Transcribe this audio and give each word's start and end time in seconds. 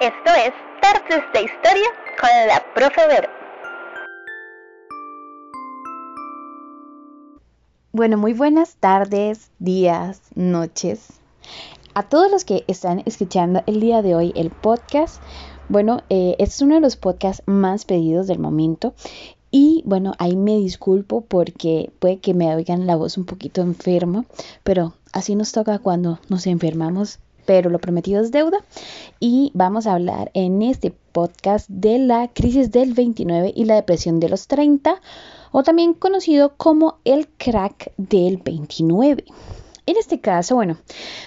Esto 0.00 0.30
es 0.34 0.54
Tardes 0.80 1.22
de 1.34 1.42
Historia 1.42 1.88
con 2.18 2.30
la 2.48 2.64
Profe 2.74 3.06
Vero. 3.06 3.28
Bueno, 7.92 8.16
muy 8.16 8.32
buenas 8.32 8.76
tardes, 8.76 9.50
días, 9.58 10.22
noches. 10.34 11.20
A 11.92 12.04
todos 12.04 12.30
los 12.30 12.46
que 12.46 12.64
están 12.66 13.02
escuchando 13.04 13.62
el 13.66 13.80
día 13.80 14.00
de 14.00 14.14
hoy 14.14 14.32
el 14.36 14.48
podcast, 14.48 15.20
bueno, 15.68 16.00
eh, 16.08 16.34
es 16.38 16.62
uno 16.62 16.76
de 16.76 16.80
los 16.80 16.96
podcasts 16.96 17.42
más 17.44 17.84
pedidos 17.84 18.26
del 18.26 18.38
momento 18.38 18.94
y 19.50 19.82
bueno, 19.84 20.14
ahí 20.18 20.34
me 20.34 20.56
disculpo 20.56 21.20
porque 21.20 21.92
puede 21.98 22.20
que 22.20 22.32
me 22.32 22.54
oigan 22.54 22.86
la 22.86 22.96
voz 22.96 23.18
un 23.18 23.26
poquito 23.26 23.60
enferma, 23.60 24.24
pero 24.64 24.94
así 25.12 25.34
nos 25.34 25.52
toca 25.52 25.78
cuando 25.78 26.20
nos 26.30 26.46
enfermamos, 26.46 27.18
pero 27.46 27.70
lo 27.70 27.78
prometido 27.78 28.22
es 28.22 28.30
deuda. 28.30 28.58
Y 29.18 29.50
vamos 29.54 29.86
a 29.86 29.94
hablar 29.94 30.30
en 30.34 30.62
este 30.62 30.92
podcast 31.12 31.68
de 31.68 31.98
la 31.98 32.28
crisis 32.28 32.70
del 32.70 32.94
29 32.94 33.52
y 33.54 33.64
la 33.64 33.76
depresión 33.76 34.20
de 34.20 34.28
los 34.28 34.46
30, 34.46 35.00
o 35.52 35.62
también 35.62 35.94
conocido 35.94 36.54
como 36.56 36.98
el 37.04 37.28
crack 37.28 37.92
del 37.96 38.38
29. 38.38 39.24
En 39.86 39.96
este 39.96 40.20
caso, 40.20 40.54
bueno, 40.54 40.76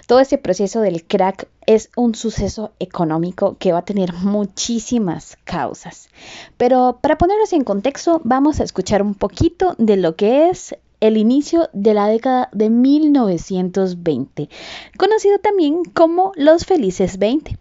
todo 0.08 0.22
este 0.22 0.38
proceso 0.38 0.80
del 0.80 1.06
crack 1.06 1.50
es 1.66 1.90
un 1.98 2.16
suceso 2.16 2.72
económico 2.80 3.58
que 3.60 3.74
va 3.74 3.80
a 3.80 3.86
tener 3.86 4.14
muchísimas 4.14 5.38
causas. 5.44 6.08
Pero 6.56 7.00
para 7.02 7.18
ponerlos 7.18 7.52
en 7.52 7.66
contexto, 7.66 8.22
vamos 8.24 8.60
a 8.60 8.64
escuchar 8.64 9.02
un 9.02 9.16
poquito 9.16 9.76
de 9.80 9.98
lo 9.98 10.16
que 10.16 10.50
es 10.50 10.78
el 11.04 11.18
inicio 11.18 11.70
de 11.74 11.94
la 11.94 12.08
década 12.08 12.48
de 12.54 12.70
1920, 12.70 14.48
conocido 14.98 15.38
también 15.38 15.84
como 15.84 16.32
los 16.38 16.64
felices 16.64 17.20
20. 17.20 17.58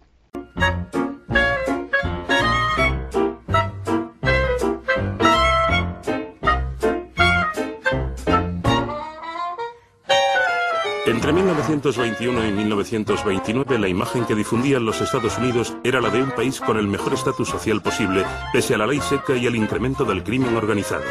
Entre 11.05 11.33
1921 11.33 12.47
y 12.47 12.51
1929 12.53 13.77
la 13.77 13.89
imagen 13.89 14.23
que 14.23 14.35
difundían 14.35 14.85
los 14.85 15.01
Estados 15.01 15.37
Unidos 15.37 15.75
era 15.83 15.99
la 15.99 16.09
de 16.09 16.23
un 16.23 16.31
país 16.31 16.61
con 16.61 16.77
el 16.77 16.87
mejor 16.87 17.13
estatus 17.13 17.49
social 17.49 17.81
posible, 17.81 18.23
pese 18.53 18.75
a 18.75 18.77
la 18.77 18.87
ley 18.87 19.01
seca 19.01 19.35
y 19.35 19.45
el 19.47 19.57
incremento 19.57 20.05
del 20.05 20.23
crimen 20.23 20.55
organizado. 20.55 21.03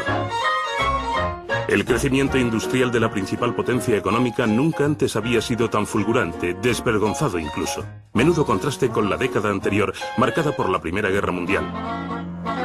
El 1.73 1.85
crecimiento 1.85 2.37
industrial 2.37 2.91
de 2.91 2.99
la 2.99 3.09
principal 3.09 3.55
potencia 3.55 3.97
económica 3.97 4.45
nunca 4.45 4.85
antes 4.85 5.15
había 5.15 5.41
sido 5.41 5.71
tan 5.71 5.87
fulgurante, 5.87 6.53
desvergonzado 6.53 7.39
incluso. 7.39 7.83
Menudo 8.13 8.45
contraste 8.45 8.89
con 8.89 9.09
la 9.09 9.17
década 9.17 9.49
anterior, 9.49 9.91
marcada 10.19 10.55
por 10.55 10.69
la 10.69 10.79
Primera 10.79 11.09
Guerra 11.09 11.31
Mundial. 11.31 11.65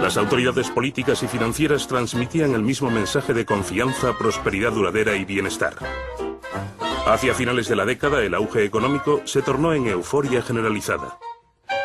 Las 0.02 0.18
autoridades 0.18 0.68
políticas 0.68 1.22
y 1.22 1.26
financieras 1.26 1.88
transmitían 1.88 2.52
el 2.52 2.60
mismo 2.60 2.90
mensaje 2.90 3.32
de 3.32 3.46
confianza, 3.46 4.12
prosperidad 4.18 4.72
duradera 4.72 5.16
y 5.16 5.24
bienestar. 5.24 5.76
Hacia 7.06 7.32
finales 7.32 7.66
de 7.66 7.76
la 7.76 7.86
década, 7.86 8.22
el 8.22 8.34
auge 8.34 8.62
económico 8.66 9.22
se 9.24 9.40
tornó 9.40 9.72
en 9.72 9.86
euforia 9.86 10.42
generalizada. 10.42 11.18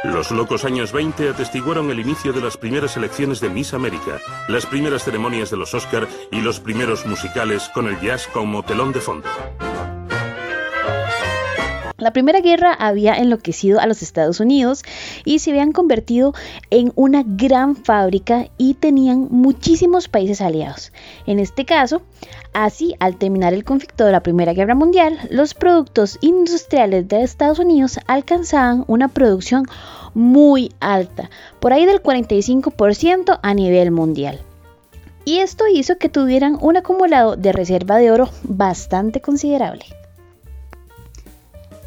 Los 0.04 0.32
locos 0.32 0.66
años 0.66 0.92
20 0.92 1.30
atestiguaron 1.30 1.90
el 1.90 2.00
inicio 2.00 2.34
de 2.34 2.42
las 2.42 2.58
primeras 2.58 2.98
elecciones 2.98 3.40
de 3.40 3.50
Miss 3.50 3.73
América, 3.73 4.20
las 4.50 4.66
primeras 4.66 5.06
ceremonias 5.06 5.50
de 5.50 5.56
los 5.56 5.73
Oscar 5.73 6.09
y 6.30 6.42
los 6.42 6.59
primeros 6.59 7.06
musicales 7.06 7.70
con 7.73 7.88
el 7.88 8.00
jazz 8.02 8.28
como 8.28 8.64
telón 8.64 8.92
de 8.92 9.00
fondo. 9.00 9.30
La 12.04 12.12
Primera 12.12 12.42
Guerra 12.42 12.73
había 12.73 13.14
enloquecido 13.14 13.80
a 13.80 13.88
los 13.88 14.02
Estados 14.02 14.42
Unidos 14.42 14.84
y 15.23 15.40
se 15.40 15.52
habían 15.52 15.72
convertido 15.72 16.34
en 16.70 16.92
una 16.96 17.23
gran 17.26 17.78
fábrica 17.78 18.50
y 18.58 18.73
tenían 18.73 19.30
muchísimos 19.32 20.09
países 20.09 20.41
aliados. 20.41 20.91
En 21.28 21.40
este 21.40 21.64
caso, 21.64 22.02
así 22.52 22.94
al 23.00 23.16
terminar 23.16 23.53
el 23.53 23.64
conflicto 23.64 24.03
de 24.03 24.12
la 24.12 24.22
Primera 24.22 24.52
Guerra 24.52 24.75
Mundial, 24.75 25.18
los 25.30 25.53
productos 25.53 26.18
industriales 26.19 27.08
de 27.08 27.24
Estados 27.24 27.59
Unidos 27.59 27.97
alcanzaban 28.06 28.84
una 28.88 29.08
producción 29.08 29.64
muy 30.14 30.74
alta, 30.81 31.30
por 31.62 31.72
ahí 31.72 31.85
del 31.85 32.03
45% 32.03 33.40
a 33.41 33.53
nivel 33.53 33.91
mundial. 33.91 34.41
Y 35.24 35.38
esto 35.38 35.64
hizo 35.74 35.97
que 35.97 36.09
tuvieran 36.09 36.58
un 36.59 36.75
acumulado 36.75 37.38
de 37.38 37.53
reserva 37.53 37.96
de 37.96 38.12
oro 38.12 38.30
bastante 38.44 39.22
considerable. 39.22 39.85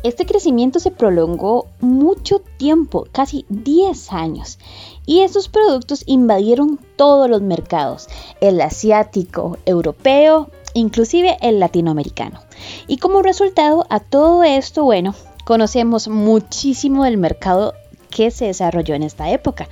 Este 0.07 0.25
crecimiento 0.25 0.79
se 0.79 0.93
prolongó 0.93 1.67
mucho 1.81 2.39
tiempo, 2.39 3.09
casi 3.11 3.45
10 3.49 4.13
años, 4.13 4.61
y 5.05 5.23
estos 5.23 5.49
productos 5.49 6.05
invadieron 6.07 6.79
todos 6.95 7.29
los 7.29 7.43
mercados, 7.43 8.07
el 8.41 8.61
asiático, 8.61 9.59
europeo, 9.67 10.49
inclusive 10.75 11.39
el 11.43 11.59
latinoamericano. 11.59 12.39
Y 12.87 12.99
como 12.99 13.21
resultado 13.21 13.85
a 13.91 13.99
todo 13.99 14.45
esto, 14.45 14.85
bueno, 14.85 15.13
conocemos 15.45 16.07
muchísimo 16.07 17.03
del 17.03 17.17
mercado 17.17 17.75
que 18.09 18.31
se 18.31 18.45
desarrolló 18.45 18.95
en 18.95 19.03
esta 19.03 19.31
época. 19.33 19.69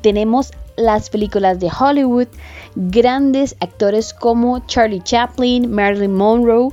Tenemos 0.00 0.50
las 0.76 1.10
películas 1.10 1.58
de 1.60 1.70
Hollywood, 1.70 2.28
grandes 2.74 3.56
actores 3.60 4.12
como 4.12 4.60
Charlie 4.66 5.02
Chaplin, 5.02 5.70
Marilyn 5.70 6.14
Monroe, 6.14 6.70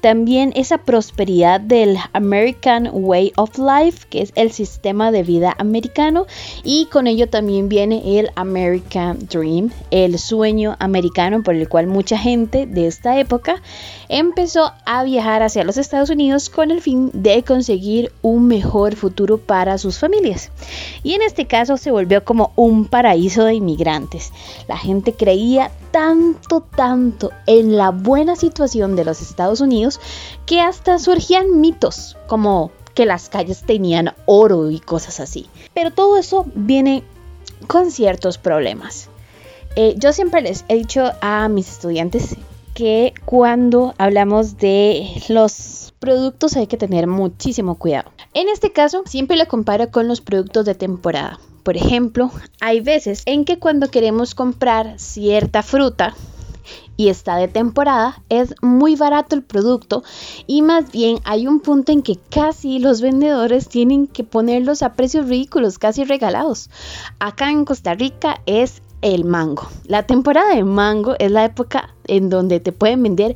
también 0.00 0.52
esa 0.54 0.78
prosperidad 0.78 1.60
del 1.60 1.96
American 2.12 2.90
Way 2.92 3.32
of 3.36 3.58
Life, 3.58 4.06
que 4.08 4.22
es 4.22 4.32
el 4.36 4.52
sistema 4.52 5.10
de 5.10 5.22
vida 5.22 5.56
americano, 5.58 6.26
y 6.62 6.86
con 6.86 7.06
ello 7.06 7.28
también 7.28 7.68
viene 7.68 8.20
el 8.20 8.30
American 8.36 9.18
Dream, 9.28 9.72
el 9.90 10.18
sueño 10.18 10.76
americano 10.78 11.42
por 11.42 11.54
el 11.54 11.68
cual 11.68 11.86
mucha 11.86 12.18
gente 12.18 12.66
de 12.66 12.86
esta 12.86 13.18
época 13.18 13.62
empezó 14.08 14.72
a 14.84 15.02
viajar 15.02 15.42
hacia 15.42 15.64
los 15.64 15.76
Estados 15.76 16.10
Unidos 16.10 16.50
con 16.50 16.70
el 16.70 16.80
fin 16.80 17.10
de 17.12 17.42
conseguir 17.42 18.12
un 18.22 18.46
mejor 18.46 18.94
futuro 18.94 19.38
para 19.38 19.78
sus 19.78 19.98
familias. 19.98 20.52
Y 21.02 21.14
en 21.14 21.22
este 21.22 21.46
caso 21.46 21.76
se 21.78 21.90
volvió 21.90 22.24
como 22.24 22.52
un 22.54 22.84
paraíso 22.84 23.45
de 23.46 23.54
inmigrantes. 23.54 24.32
La 24.68 24.76
gente 24.76 25.14
creía 25.14 25.70
tanto, 25.90 26.60
tanto 26.60 27.30
en 27.46 27.76
la 27.76 27.90
buena 27.90 28.36
situación 28.36 28.96
de 28.96 29.04
los 29.04 29.22
Estados 29.22 29.60
Unidos 29.60 30.00
que 30.46 30.60
hasta 30.60 30.98
surgían 30.98 31.60
mitos 31.60 32.16
como 32.26 32.70
que 32.94 33.06
las 33.06 33.28
calles 33.28 33.62
tenían 33.62 34.14
oro 34.24 34.70
y 34.70 34.80
cosas 34.80 35.20
así. 35.20 35.46
Pero 35.74 35.90
todo 35.90 36.16
eso 36.16 36.46
viene 36.54 37.04
con 37.66 37.90
ciertos 37.90 38.38
problemas. 38.38 39.08
Eh, 39.76 39.94
yo 39.98 40.12
siempre 40.12 40.40
les 40.40 40.64
he 40.68 40.74
dicho 40.74 41.12
a 41.20 41.48
mis 41.48 41.70
estudiantes 41.70 42.36
que 42.72 43.12
cuando 43.24 43.94
hablamos 43.98 44.56
de 44.56 45.22
los 45.28 45.94
productos 45.98 46.56
hay 46.56 46.66
que 46.66 46.76
tener 46.76 47.06
muchísimo 47.06 47.76
cuidado. 47.76 48.10
En 48.34 48.48
este 48.48 48.72
caso, 48.72 49.02
siempre 49.06 49.36
lo 49.36 49.46
comparo 49.48 49.90
con 49.90 50.08
los 50.08 50.20
productos 50.20 50.64
de 50.66 50.74
temporada. 50.74 51.38
Por 51.66 51.76
ejemplo, 51.76 52.30
hay 52.60 52.80
veces 52.80 53.24
en 53.26 53.44
que 53.44 53.58
cuando 53.58 53.90
queremos 53.90 54.36
comprar 54.36 55.00
cierta 55.00 55.64
fruta, 55.64 56.14
y 56.96 57.08
está 57.08 57.34
de 57.34 57.48
temporada, 57.48 58.22
es 58.28 58.54
muy 58.62 58.94
barato 58.94 59.34
el 59.34 59.42
producto 59.42 60.04
y 60.46 60.62
más 60.62 60.92
bien 60.92 61.18
hay 61.24 61.48
un 61.48 61.58
punto 61.58 61.90
en 61.90 62.02
que 62.02 62.20
casi 62.30 62.78
los 62.78 63.00
vendedores 63.00 63.68
tienen 63.68 64.06
que 64.06 64.22
ponerlos 64.22 64.82
a 64.82 64.92
precios 64.92 65.28
ridículos, 65.28 65.80
casi 65.80 66.04
regalados. 66.04 66.70
Acá 67.18 67.50
en 67.50 67.64
Costa 67.64 67.94
Rica 67.94 68.40
es 68.46 68.80
el 69.02 69.24
mango. 69.24 69.66
La 69.86 70.04
temporada 70.04 70.54
de 70.54 70.62
mango 70.62 71.16
es 71.18 71.32
la 71.32 71.44
época 71.44 71.96
en 72.06 72.30
donde 72.30 72.60
te 72.60 72.70
pueden 72.70 73.02
vender 73.02 73.34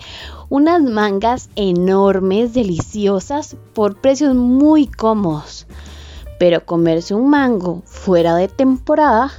unas 0.49 0.81
mangas 0.83 1.51
enormes, 1.57 2.55
deliciosas, 2.55 3.57
por 3.75 4.01
precios 4.01 4.37
muy 4.37 4.87
cómodos. 4.87 5.66
Pero 6.41 6.65
comerse 6.65 7.15
un 7.15 7.28
mango 7.28 7.83
fuera 7.84 8.34
de 8.34 8.48
temporada 8.48 9.31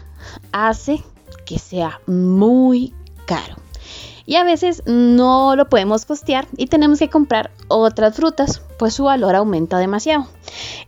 hace 0.52 1.04
que 1.46 1.58
sea 1.58 2.00
muy 2.06 2.94
caro. 3.26 3.56
Y 4.28 4.36
a 4.36 4.44
veces 4.44 4.84
no 4.86 5.56
lo 5.56 5.68
podemos 5.68 6.06
costear 6.06 6.48
y 6.58 6.68
tenemos 6.68 7.00
que 7.00 7.10
comprar 7.10 7.50
otras 7.70 8.16
frutas, 8.16 8.62
pues 8.78 8.94
su 8.94 9.06
valor 9.06 9.36
aumenta 9.36 9.80
demasiado. 9.80 10.28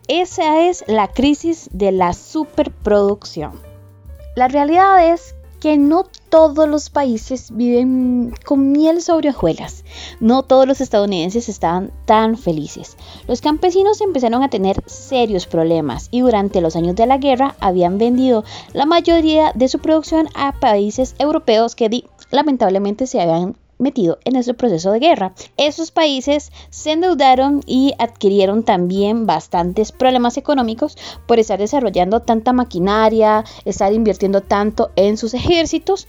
Esa 0.06 0.62
es 0.68 0.84
la 0.86 1.08
crisis 1.08 1.68
de 1.72 1.90
la 1.90 2.12
superproducción. 2.12 3.52
La 4.36 4.46
realidad 4.46 5.12
es 5.12 5.34
que 5.64 5.78
no 5.78 6.04
todos 6.28 6.68
los 6.68 6.90
países 6.90 7.48
viven 7.50 8.34
con 8.44 8.72
miel 8.72 9.00
sobre 9.00 9.30
hojuelas. 9.30 9.82
No 10.20 10.42
todos 10.42 10.68
los 10.68 10.82
estadounidenses 10.82 11.48
estaban 11.48 11.90
tan 12.04 12.36
felices. 12.36 12.98
Los 13.26 13.40
campesinos 13.40 14.02
empezaron 14.02 14.42
a 14.42 14.50
tener 14.50 14.82
serios 14.84 15.46
problemas 15.46 16.08
y 16.10 16.20
durante 16.20 16.60
los 16.60 16.76
años 16.76 16.96
de 16.96 17.06
la 17.06 17.16
guerra 17.16 17.56
habían 17.60 17.96
vendido 17.96 18.44
la 18.74 18.84
mayoría 18.84 19.52
de 19.54 19.68
su 19.68 19.78
producción 19.78 20.28
a 20.34 20.52
países 20.52 21.14
europeos 21.18 21.74
que 21.74 22.04
lamentablemente 22.30 23.06
se 23.06 23.22
habían 23.22 23.56
en 24.24 24.36
ese 24.36 24.54
proceso 24.54 24.92
de 24.92 24.98
guerra. 24.98 25.34
Esos 25.56 25.90
países 25.90 26.52
se 26.70 26.92
endeudaron 26.92 27.60
y 27.66 27.92
adquirieron 27.98 28.62
también 28.62 29.26
bastantes 29.26 29.92
problemas 29.92 30.36
económicos 30.36 30.96
por 31.26 31.38
estar 31.38 31.58
desarrollando 31.58 32.20
tanta 32.20 32.52
maquinaria, 32.52 33.44
estar 33.64 33.92
invirtiendo 33.92 34.40
tanto 34.40 34.90
en 34.96 35.16
sus 35.16 35.34
ejércitos 35.34 36.08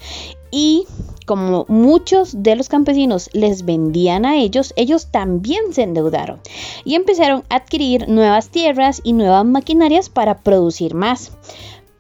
y 0.51 0.86
como 1.25 1.66
muchos 1.68 2.44
de 2.44 2.56
los 2.56 2.69
campesinos 2.69 3.30
les 3.33 3.66
vendían 3.66 4.25
a 4.25 4.38
ellos, 4.38 4.74
ellos 4.78 5.07
también 5.07 5.74
se 5.74 5.83
endeudaron 5.83 6.39
y 6.86 6.95
empezaron 6.95 7.44
a 7.50 7.56
adquirir 7.56 8.07
nuevas 8.07 8.50
tierras 8.50 9.01
y 9.04 9.13
nuevas 9.13 9.44
maquinarias 9.44 10.10
para 10.10 10.38
producir 10.38 10.94
más. 10.94 11.31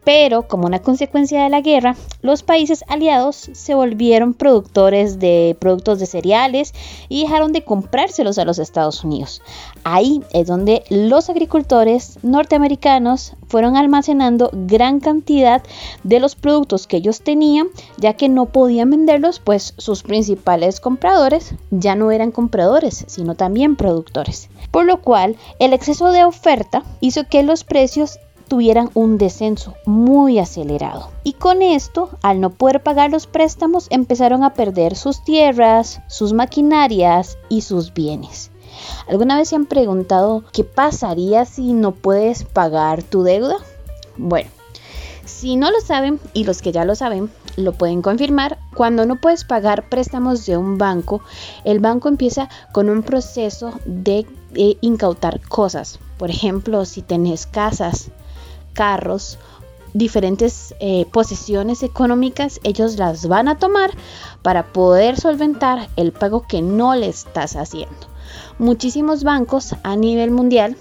Pero 0.05 0.47
como 0.47 0.67
una 0.67 0.79
consecuencia 0.79 1.43
de 1.43 1.49
la 1.49 1.61
guerra, 1.61 1.95
los 2.21 2.43
países 2.43 2.85
aliados 2.87 3.49
se 3.51 3.75
volvieron 3.75 4.33
productores 4.33 5.19
de 5.19 5.57
productos 5.59 5.99
de 5.99 6.05
cereales 6.05 6.73
y 7.09 7.23
dejaron 7.23 7.51
de 7.51 7.63
comprárselos 7.63 8.37
a 8.37 8.45
los 8.45 8.59
Estados 8.59 9.03
Unidos. 9.03 9.41
Ahí 9.83 10.21
es 10.31 10.47
donde 10.47 10.83
los 10.89 11.29
agricultores 11.29 12.19
norteamericanos 12.21 13.33
fueron 13.47 13.77
almacenando 13.77 14.49
gran 14.53 14.99
cantidad 14.99 15.63
de 16.03 16.19
los 16.19 16.35
productos 16.35 16.87
que 16.87 16.97
ellos 16.97 17.21
tenían, 17.21 17.67
ya 17.97 18.13
que 18.13 18.29
no 18.29 18.45
podían 18.45 18.91
venderlos, 18.91 19.39
pues 19.39 19.73
sus 19.77 20.03
principales 20.03 20.79
compradores 20.79 21.53
ya 21.71 21.95
no 21.95 22.11
eran 22.11 22.31
compradores, 22.31 23.05
sino 23.07 23.35
también 23.35 23.75
productores. 23.75 24.49
Por 24.71 24.85
lo 24.85 25.01
cual, 25.01 25.35
el 25.59 25.73
exceso 25.73 26.11
de 26.11 26.25
oferta 26.25 26.83
hizo 26.99 27.27
que 27.27 27.43
los 27.43 27.63
precios 27.63 28.19
tuvieran 28.47 28.89
un 28.93 29.17
descenso 29.17 29.75
muy 29.85 30.39
acelerado. 30.39 31.09
Y 31.23 31.33
con 31.33 31.61
esto, 31.61 32.09
al 32.21 32.39
no 32.39 32.51
poder 32.51 32.83
pagar 32.83 33.11
los 33.11 33.27
préstamos, 33.27 33.87
empezaron 33.89 34.43
a 34.43 34.53
perder 34.53 34.95
sus 34.95 35.23
tierras, 35.23 36.01
sus 36.07 36.33
maquinarias 36.33 37.37
y 37.49 37.61
sus 37.61 37.93
bienes. 37.93 38.51
¿Alguna 39.07 39.37
vez 39.37 39.49
se 39.49 39.55
han 39.55 39.65
preguntado 39.65 40.43
qué 40.51 40.63
pasaría 40.63 41.45
si 41.45 41.73
no 41.73 41.91
puedes 41.91 42.43
pagar 42.43 43.03
tu 43.03 43.23
deuda? 43.23 43.57
Bueno, 44.17 44.49
si 45.25 45.55
no 45.55 45.71
lo 45.71 45.81
saben 45.81 46.19
y 46.33 46.43
los 46.43 46.61
que 46.61 46.71
ya 46.71 46.85
lo 46.85 46.95
saben 46.95 47.29
lo 47.57 47.73
pueden 47.73 48.01
confirmar, 48.01 48.57
cuando 48.73 49.05
no 49.05 49.15
puedes 49.15 49.45
pagar 49.45 49.89
préstamos 49.89 50.45
de 50.45 50.57
un 50.57 50.77
banco, 50.77 51.21
el 51.63 51.79
banco 51.79 52.09
empieza 52.09 52.49
con 52.73 52.89
un 52.89 53.01
proceso 53.01 53.73
de, 53.85 54.25
de 54.51 54.77
incautar 54.81 55.39
cosas. 55.41 55.99
Por 56.17 56.29
ejemplo, 56.29 56.85
si 56.85 57.01
tenés 57.01 57.45
casas, 57.45 58.11
carros, 58.75 59.39
diferentes 59.95 60.75
eh, 60.81 61.05
posesiones 61.11 61.81
económicas, 61.81 62.59
ellos 62.63 62.97
las 62.97 63.27
van 63.27 63.47
a 63.47 63.57
tomar 63.57 63.91
para 64.41 64.73
poder 64.73 65.17
solventar 65.17 65.89
el 65.95 66.11
pago 66.11 66.45
que 66.47 66.61
no 66.61 66.93
le 66.95 67.07
estás 67.07 67.55
haciendo. 67.55 67.95
Muchísimos 68.59 69.23
bancos 69.23 69.73
a 69.83 69.95
nivel 69.95 70.31
mundial 70.31 70.75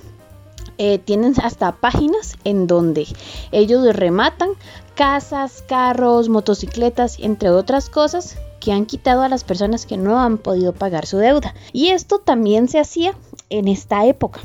eh, 0.79 0.99
tienen 0.99 1.35
hasta 1.41 1.73
páginas 1.73 2.37
en 2.43 2.67
donde 2.67 3.07
ellos 3.53 3.95
rematan 3.95 4.51
casas, 4.97 5.63
carros, 5.69 6.29
motocicletas, 6.29 7.19
entre 7.21 7.51
otras 7.51 7.89
cosas 7.89 8.37
que 8.59 8.73
han 8.73 8.87
quitado 8.87 9.23
a 9.23 9.29
las 9.29 9.45
personas 9.45 9.87
que 9.87 9.97
no 9.97 10.19
han 10.19 10.39
podido 10.39 10.73
pagar 10.73 11.07
su 11.07 11.19
deuda. 11.19 11.55
Y 11.73 11.89
esto 11.89 12.19
también 12.19 12.69
se 12.69 12.81
hacía 12.81 13.15
en 13.51 13.69
esta 13.69 14.07
época 14.07 14.41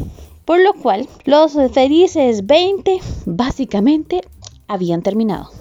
por 0.50 0.60
lo 0.62 0.74
cual 0.74 1.07
los 1.25 1.54
felices 1.72 2.48
20 2.48 3.00
básicamente 3.28 4.22
habían 4.68 5.04
terminado. 5.04 5.51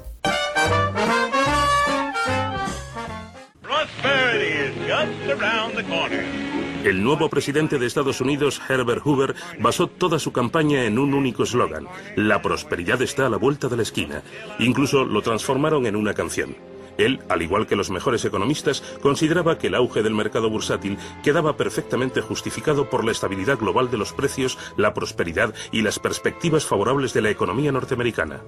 El 6.84 7.04
nuevo 7.04 7.28
presidente 7.28 7.78
de 7.78 7.86
Estados 7.86 8.22
Unidos, 8.22 8.62
Herbert 8.66 9.02
Hoover, 9.04 9.34
basó 9.58 9.88
toda 9.88 10.18
su 10.18 10.32
campaña 10.32 10.86
en 10.86 10.98
un 10.98 11.12
único 11.12 11.42
eslogan, 11.42 11.86
la 12.16 12.40
prosperidad 12.40 13.02
está 13.02 13.26
a 13.26 13.28
la 13.28 13.36
vuelta 13.36 13.68
de 13.68 13.76
la 13.76 13.82
esquina. 13.82 14.22
Incluso 14.58 15.04
lo 15.04 15.20
transformaron 15.20 15.84
en 15.84 15.96
una 15.96 16.14
canción. 16.14 16.56
Él, 16.98 17.20
al 17.28 17.42
igual 17.42 17.66
que 17.66 17.76
los 17.76 17.90
mejores 17.90 18.24
economistas, 18.24 18.82
consideraba 19.00 19.56
que 19.56 19.68
el 19.68 19.74
auge 19.74 20.02
del 20.02 20.14
mercado 20.14 20.50
bursátil 20.50 20.98
quedaba 21.22 21.56
perfectamente 21.56 22.20
justificado 22.20 22.90
por 22.90 23.04
la 23.04 23.12
estabilidad 23.12 23.58
global 23.58 23.90
de 23.90 23.96
los 23.96 24.12
precios, 24.12 24.58
la 24.76 24.92
prosperidad 24.92 25.54
y 25.72 25.82
las 25.82 25.98
perspectivas 25.98 26.66
favorables 26.66 27.14
de 27.14 27.22
la 27.22 27.30
economía 27.30 27.72
norteamericana. 27.72 28.40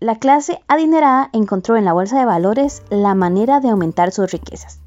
La 0.00 0.18
clase 0.18 0.60
adinerada 0.66 1.30
encontró 1.32 1.76
en 1.76 1.84
la 1.84 1.92
bolsa 1.92 2.18
de 2.18 2.24
valores 2.24 2.82
la 2.90 3.14
manera 3.14 3.60
de 3.60 3.70
aumentar 3.70 4.10
sus 4.10 4.32
riquezas. 4.32 4.80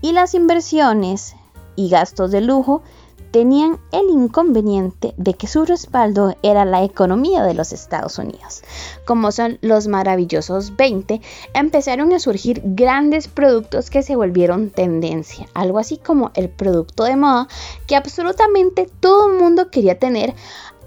Y 0.00 0.12
las 0.12 0.34
inversiones 0.34 1.36
y 1.76 1.88
gastos 1.88 2.30
de 2.30 2.40
lujo 2.40 2.82
tenían 3.30 3.78
el 3.92 4.08
inconveniente 4.10 5.14
de 5.16 5.34
que 5.34 5.46
su 5.46 5.64
respaldo 5.64 6.36
era 6.42 6.64
la 6.64 6.82
economía 6.82 7.42
de 7.42 7.54
los 7.54 7.72
Estados 7.72 8.18
Unidos. 8.18 8.62
Como 9.04 9.32
son 9.32 9.58
los 9.60 9.86
maravillosos 9.86 10.76
20, 10.76 11.20
empezaron 11.54 12.12
a 12.12 12.18
surgir 12.18 12.62
grandes 12.64 13.28
productos 13.28 13.90
que 13.90 14.02
se 14.02 14.16
volvieron 14.16 14.70
tendencia, 14.70 15.46
algo 15.54 15.78
así 15.78 15.96
como 15.96 16.30
el 16.34 16.48
producto 16.48 17.04
de 17.04 17.16
moda 17.16 17.48
que 17.86 17.96
absolutamente 17.96 18.88
todo 19.00 19.30
el 19.30 19.38
mundo 19.38 19.70
quería 19.70 19.98
tener 19.98 20.34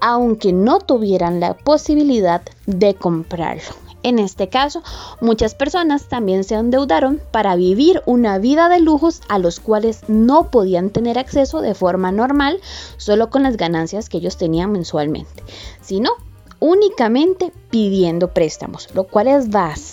aunque 0.06 0.52
no 0.52 0.80
tuvieran 0.80 1.40
la 1.40 1.54
posibilidad 1.54 2.42
de 2.66 2.94
comprarlo. 2.94 3.83
En 4.04 4.20
este 4.20 4.50
caso, 4.50 4.84
muchas 5.22 5.56
personas 5.56 6.10
también 6.10 6.44
se 6.44 6.56
endeudaron 6.56 7.22
para 7.32 7.56
vivir 7.56 8.02
una 8.06 8.38
vida 8.38 8.68
de 8.68 8.82
lujos 8.82 9.22
a 9.30 9.40
los 9.40 9.62
cuales 9.62 10.02
no 10.10 10.52
podían 10.52 10.90
tener 10.90 11.18
acceso 11.18 11.62
de 11.62 11.74
forma 11.74 12.12
normal 12.12 12.60
solo 12.98 13.30
con 13.30 13.44
las 13.44 13.56
ganancias 13.56 14.10
que 14.10 14.18
ellos 14.18 14.38
tenían 14.38 14.74
mensualmente, 14.74 15.44
sino 15.82 16.12
únicamente 16.60 17.52
pidiendo 17.70 18.34
préstamos, 18.34 18.90
lo 18.94 19.06
cual 19.06 19.28
es 19.28 19.50
bastante 19.50 19.93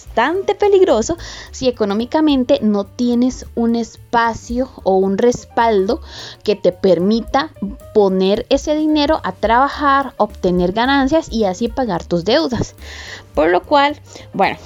peligroso 0.58 1.16
si 1.50 1.68
económicamente 1.68 2.58
no 2.62 2.84
tienes 2.84 3.46
un 3.54 3.76
espacio 3.76 4.70
o 4.82 4.96
un 4.96 5.18
respaldo 5.18 6.00
que 6.42 6.56
te 6.56 6.72
permita 6.72 7.50
poner 7.94 8.46
ese 8.50 8.74
dinero 8.74 9.20
a 9.24 9.32
trabajar, 9.32 10.14
obtener 10.16 10.72
ganancias 10.72 11.30
y 11.30 11.44
así 11.44 11.68
pagar 11.68 12.04
tus 12.04 12.24
deudas. 12.24 12.74
Por 13.34 13.50
lo 13.50 13.62
cual, 13.62 14.00
bueno, 14.32 14.58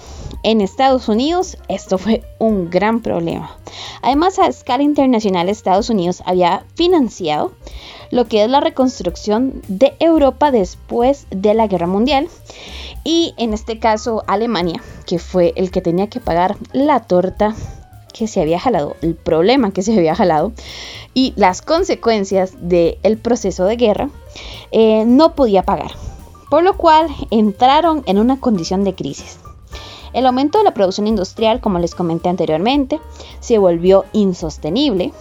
en 0.43 0.61
Estados 0.61 1.09
Unidos 1.09 1.57
esto 1.69 1.99
fue 1.99 2.23
un 2.39 2.71
gran 2.71 3.01
problema. 3.01 3.57
Además, 4.03 4.39
a 4.39 4.47
escala 4.47 4.83
internacional, 4.83 5.49
Estados 5.49 5.91
Unidos 5.91 6.23
había 6.27 6.65
financiado 6.75 7.53
lo 8.11 8.27
que 8.27 8.45
es 8.45 8.51
la 8.51 8.61
reconstrucción 8.61 9.63
de 9.69 9.95
Europa 9.99 10.51
después 10.51 11.27
de 11.31 11.55
la 11.55 11.67
Guerra 11.67 11.87
Mundial. 11.87 12.29
Y 13.05 13.35
en 13.37 13.53
este 13.53 13.79
caso 13.79 14.25
Alemania, 14.27 14.83
que 15.07 15.19
fue 15.19 15.53
el 15.57 15.71
que 15.71 15.83
tenía 15.83 16.09
que 16.09 16.21
pagar 16.21 16.57
la 16.73 17.01
torta 17.01 17.55
que 18.15 18.27
se 18.27 18.41
había 18.41 18.59
jalado, 18.59 18.97
el 19.03 19.15
problema 19.15 19.73
que 19.73 19.83
se 19.83 19.93
había 19.93 20.15
jalado 20.15 20.53
y 21.13 21.35
las 21.37 21.61
consecuencias 21.61 22.53
del 22.61 23.19
proceso 23.19 23.65
de 23.67 23.77
guerra, 23.77 24.11
eh, 24.73 25.05
no 25.07 25.35
podía 25.35 25.65
pagar. 25.65 25.91
Por 26.49 26.63
lo 26.63 26.77
cual 26.77 27.09
entraron 27.31 28.03
en 28.07 28.19
una 28.19 28.41
condición 28.41 28.85
de 28.85 28.95
crisis. 28.95 29.39
El 30.13 30.27
aumento 30.27 30.59
de 30.59 30.65
la 30.65 30.75
producción 30.75 31.09
industrial, 31.09 31.61
como 31.61 31.81
les 31.81 31.95
comenté 31.95 32.29
anteriormente, 32.29 33.01
se 33.41 33.59
volvió 33.59 34.05
insostenible 34.13 35.13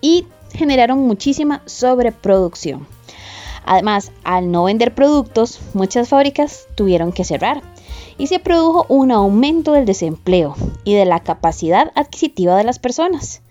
y 0.00 0.26
generaron 0.54 1.00
muchísima 1.00 1.62
sobreproducción. 1.66 2.86
Además, 3.64 4.12
al 4.24 4.50
no 4.50 4.64
vender 4.64 4.94
productos, 4.94 5.60
muchas 5.74 6.08
fábricas 6.08 6.66
tuvieron 6.74 7.12
que 7.12 7.24
cerrar 7.24 7.62
y 8.18 8.26
se 8.26 8.38
produjo 8.38 8.86
un 8.88 9.10
aumento 9.10 9.72
del 9.72 9.86
desempleo 9.86 10.54
y 10.84 10.94
de 10.94 11.04
la 11.04 11.20
capacidad 11.20 11.92
adquisitiva 11.94 12.56
de 12.56 12.64
las 12.64 12.78
personas. 12.78 13.42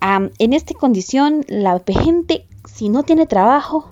en 0.00 0.52
esta 0.52 0.74
condición, 0.74 1.44
la 1.48 1.82
gente, 1.86 2.46
si 2.64 2.88
no 2.88 3.02
tiene 3.02 3.26
trabajo, 3.26 3.90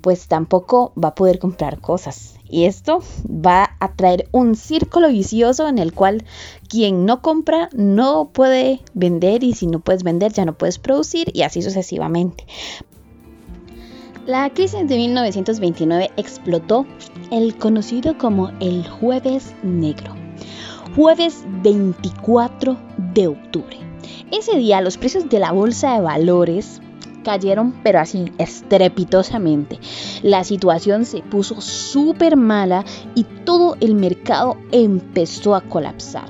pues 0.00 0.28
tampoco 0.28 0.92
va 1.02 1.08
a 1.08 1.14
poder 1.14 1.38
comprar 1.38 1.80
cosas. 1.80 2.36
Y 2.48 2.64
esto 2.64 3.00
va 3.28 3.76
a 3.78 3.92
traer 3.92 4.28
un 4.32 4.56
círculo 4.56 5.08
vicioso 5.08 5.68
en 5.68 5.78
el 5.78 5.92
cual 5.92 6.24
quien 6.68 7.06
no 7.06 7.22
compra 7.22 7.68
no 7.72 8.30
puede 8.32 8.80
vender 8.94 9.44
y 9.44 9.54
si 9.54 9.66
no 9.66 9.80
puedes 9.80 10.02
vender 10.02 10.32
ya 10.32 10.44
no 10.44 10.58
puedes 10.58 10.78
producir 10.78 11.30
y 11.32 11.42
así 11.42 11.62
sucesivamente. 11.62 12.46
La 14.26 14.50
crisis 14.50 14.86
de 14.86 14.96
1929 14.96 16.10
explotó 16.18 16.86
el 17.30 17.56
conocido 17.56 18.18
como 18.18 18.50
el 18.60 18.86
jueves 18.86 19.54
negro, 19.62 20.14
jueves 20.94 21.42
24 21.62 22.76
de 23.14 23.28
octubre. 23.28 23.78
Ese 24.30 24.58
día 24.58 24.82
los 24.82 24.98
precios 24.98 25.30
de 25.30 25.38
la 25.38 25.52
bolsa 25.52 25.94
de 25.94 26.02
valores 26.02 26.82
cayeron 27.24 27.72
pero 27.82 27.98
así 27.98 28.30
estrepitosamente. 28.36 29.80
La 30.22 30.44
situación 30.44 31.06
se 31.06 31.22
puso 31.22 31.62
súper 31.62 32.36
mala 32.36 32.84
y 33.14 33.24
todo 33.24 33.78
el 33.80 33.94
mercado 33.94 34.58
empezó 34.70 35.54
a 35.54 35.62
colapsar, 35.62 36.26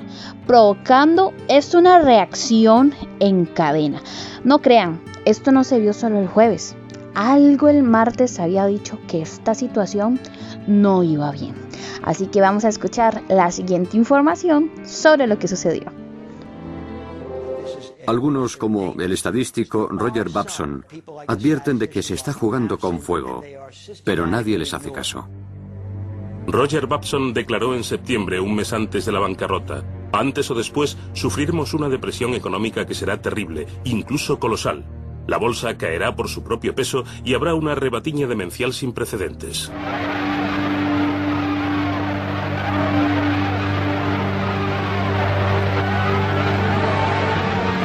provocando 0.47 1.33
esto 1.49 1.77
una 1.77 1.99
reacción 1.99 2.93
en 3.19 3.45
cadena. 3.45 4.01
No 4.45 4.59
crean, 4.61 5.01
esto 5.25 5.51
no 5.51 5.65
se 5.65 5.79
vio 5.79 5.91
solo 5.91 6.19
el 6.19 6.27
jueves. 6.27 6.77
Algo 7.13 7.67
el 7.67 7.83
martes 7.83 8.39
había 8.39 8.65
dicho 8.65 8.97
que 9.07 9.21
esta 9.21 9.53
situación 9.53 10.19
no 10.67 11.03
iba 11.03 11.31
bien. 11.31 11.55
Así 12.03 12.27
que 12.27 12.41
vamos 12.41 12.63
a 12.65 12.69
escuchar 12.69 13.21
la 13.27 13.51
siguiente 13.51 13.97
información 13.97 14.71
sobre 14.85 15.27
lo 15.27 15.37
que 15.37 15.47
sucedió. 15.47 15.91
Algunos, 18.07 18.57
como 18.57 18.95
el 18.99 19.11
estadístico 19.11 19.87
Roger 19.91 20.29
Babson, 20.29 20.85
advierten 21.27 21.77
de 21.77 21.89
que 21.89 22.01
se 22.01 22.15
está 22.15 22.33
jugando 22.33 22.79
con 22.79 22.99
fuego, 22.99 23.43
pero 24.03 24.25
nadie 24.25 24.57
les 24.57 24.73
hace 24.73 24.91
caso. 24.91 25.27
Roger 26.47 26.87
Babson 26.87 27.33
declaró 27.33 27.75
en 27.75 27.83
septiembre, 27.83 28.39
un 28.39 28.55
mes 28.55 28.73
antes 28.73 29.05
de 29.05 29.11
la 29.11 29.19
bancarrota, 29.19 29.83
antes 30.11 30.49
o 30.49 30.55
después 30.55 30.97
sufriremos 31.13 31.73
una 31.75 31.89
depresión 31.89 32.33
económica 32.33 32.85
que 32.85 32.95
será 32.95 33.21
terrible, 33.21 33.67
incluso 33.83 34.39
colosal. 34.39 34.83
La 35.31 35.37
bolsa 35.37 35.77
caerá 35.77 36.13
por 36.13 36.27
su 36.27 36.43
propio 36.43 36.75
peso 36.75 37.05
y 37.23 37.35
habrá 37.35 37.53
una 37.53 37.73
rebatiña 37.73 38.27
demencial 38.27 38.73
sin 38.73 38.91
precedentes. 38.91 39.71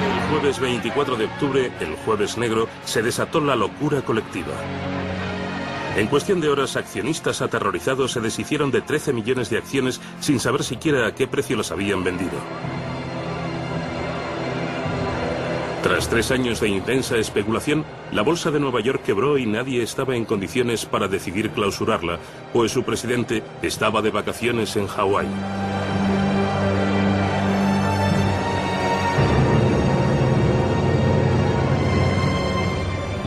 El 0.03 0.29
jueves 0.29 0.59
24 0.59 1.15
de 1.15 1.27
octubre, 1.27 1.71
el 1.79 1.95
jueves 2.05 2.37
negro, 2.37 2.67
se 2.85 3.01
desató 3.01 3.41
la 3.41 3.55
locura 3.55 4.03
colectiva. 4.03 4.55
En 5.95 6.09
cuestión 6.09 6.41
de 6.41 6.49
horas, 6.49 6.75
accionistas 6.75 7.43
aterrorizados 7.43 8.11
se 8.11 8.21
deshicieron 8.21 8.73
de 8.73 8.81
13 8.81 9.13
millones 9.13 9.51
de 9.51 9.59
acciones 9.59 10.01
sin 10.19 10.41
saber 10.41 10.65
siquiera 10.65 11.07
a 11.07 11.15
qué 11.15 11.29
precio 11.29 11.57
las 11.57 11.71
habían 11.71 12.03
vendido. 12.03 12.41
Tras 15.87 16.09
tres 16.09 16.33
años 16.33 16.59
de 16.59 16.69
intensa 16.69 17.17
especulación, 17.17 17.85
la 18.11 18.23
bolsa 18.23 18.51
de 18.51 18.59
Nueva 18.59 18.81
York 18.81 19.03
quebró 19.05 19.39
y 19.39 19.47
nadie 19.47 19.85
estaba 19.85 20.17
en 20.17 20.25
condiciones 20.25 20.85
para 20.85 21.07
decidir 21.07 21.51
clausurarla, 21.51 22.19
pues 22.53 22.73
su 22.73 22.83
presidente 22.83 23.45
estaba 23.63 24.03
de 24.03 24.11
vacaciones 24.11 24.75
en 24.75 24.89
Hawái. 24.89 25.29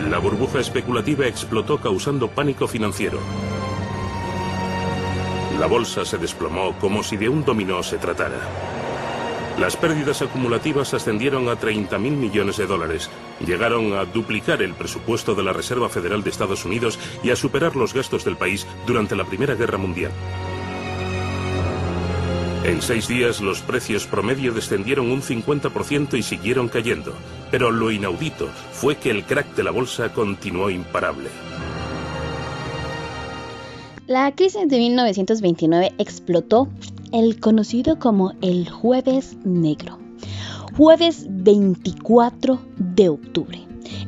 La 0.09 0.17
burbuja 0.17 0.59
especulativa 0.59 1.27
explotó 1.27 1.77
causando 1.77 2.27
pánico 2.27 2.67
financiero. 2.67 3.19
La 5.57 5.67
bolsa 5.67 6.03
se 6.03 6.17
desplomó 6.17 6.77
como 6.77 7.03
si 7.03 7.15
de 7.15 7.29
un 7.29 7.45
dominó 7.45 7.81
se 7.83 7.97
tratara. 7.99 8.68
Las 9.59 9.75
pérdidas 9.75 10.21
acumulativas 10.21 10.93
ascendieron 10.93 11.49
a 11.49 11.59
30.000 11.59 11.99
millones 11.99 12.55
de 12.55 12.65
dólares, 12.65 13.09
llegaron 13.45 13.91
a 13.91 14.05
duplicar 14.05 14.61
el 14.61 14.73
presupuesto 14.73 15.35
de 15.35 15.43
la 15.43 15.51
Reserva 15.51 15.89
Federal 15.89 16.23
de 16.23 16.29
Estados 16.29 16.63
Unidos 16.63 16.97
y 17.23 17.31
a 17.31 17.35
superar 17.35 17.75
los 17.75 17.93
gastos 17.93 18.23
del 18.23 18.37
país 18.37 18.65
durante 18.87 19.17
la 19.17 19.25
Primera 19.25 19.55
Guerra 19.55 19.77
Mundial. 19.77 20.13
En 22.63 22.81
seis 22.81 23.09
días 23.09 23.41
los 23.41 23.59
precios 23.61 24.05
promedio 24.05 24.53
descendieron 24.53 25.11
un 25.11 25.21
50% 25.21 26.17
y 26.17 26.23
siguieron 26.23 26.69
cayendo, 26.69 27.13
pero 27.51 27.69
lo 27.69 27.91
inaudito 27.91 28.47
fue 28.71 28.95
que 28.95 29.11
el 29.11 29.25
crack 29.25 29.55
de 29.55 29.63
la 29.63 29.71
bolsa 29.71 30.13
continuó 30.13 30.69
imparable. 30.69 31.29
La 34.09 34.31
crisis 34.31 34.67
de 34.67 34.79
1929 34.79 35.93
explotó 35.99 36.67
el 37.11 37.39
conocido 37.39 37.99
como 37.99 38.33
el 38.41 38.67
jueves 38.67 39.37
negro, 39.43 39.99
jueves 40.75 41.27
24 41.29 42.59
de 42.75 43.09
octubre. 43.09 43.59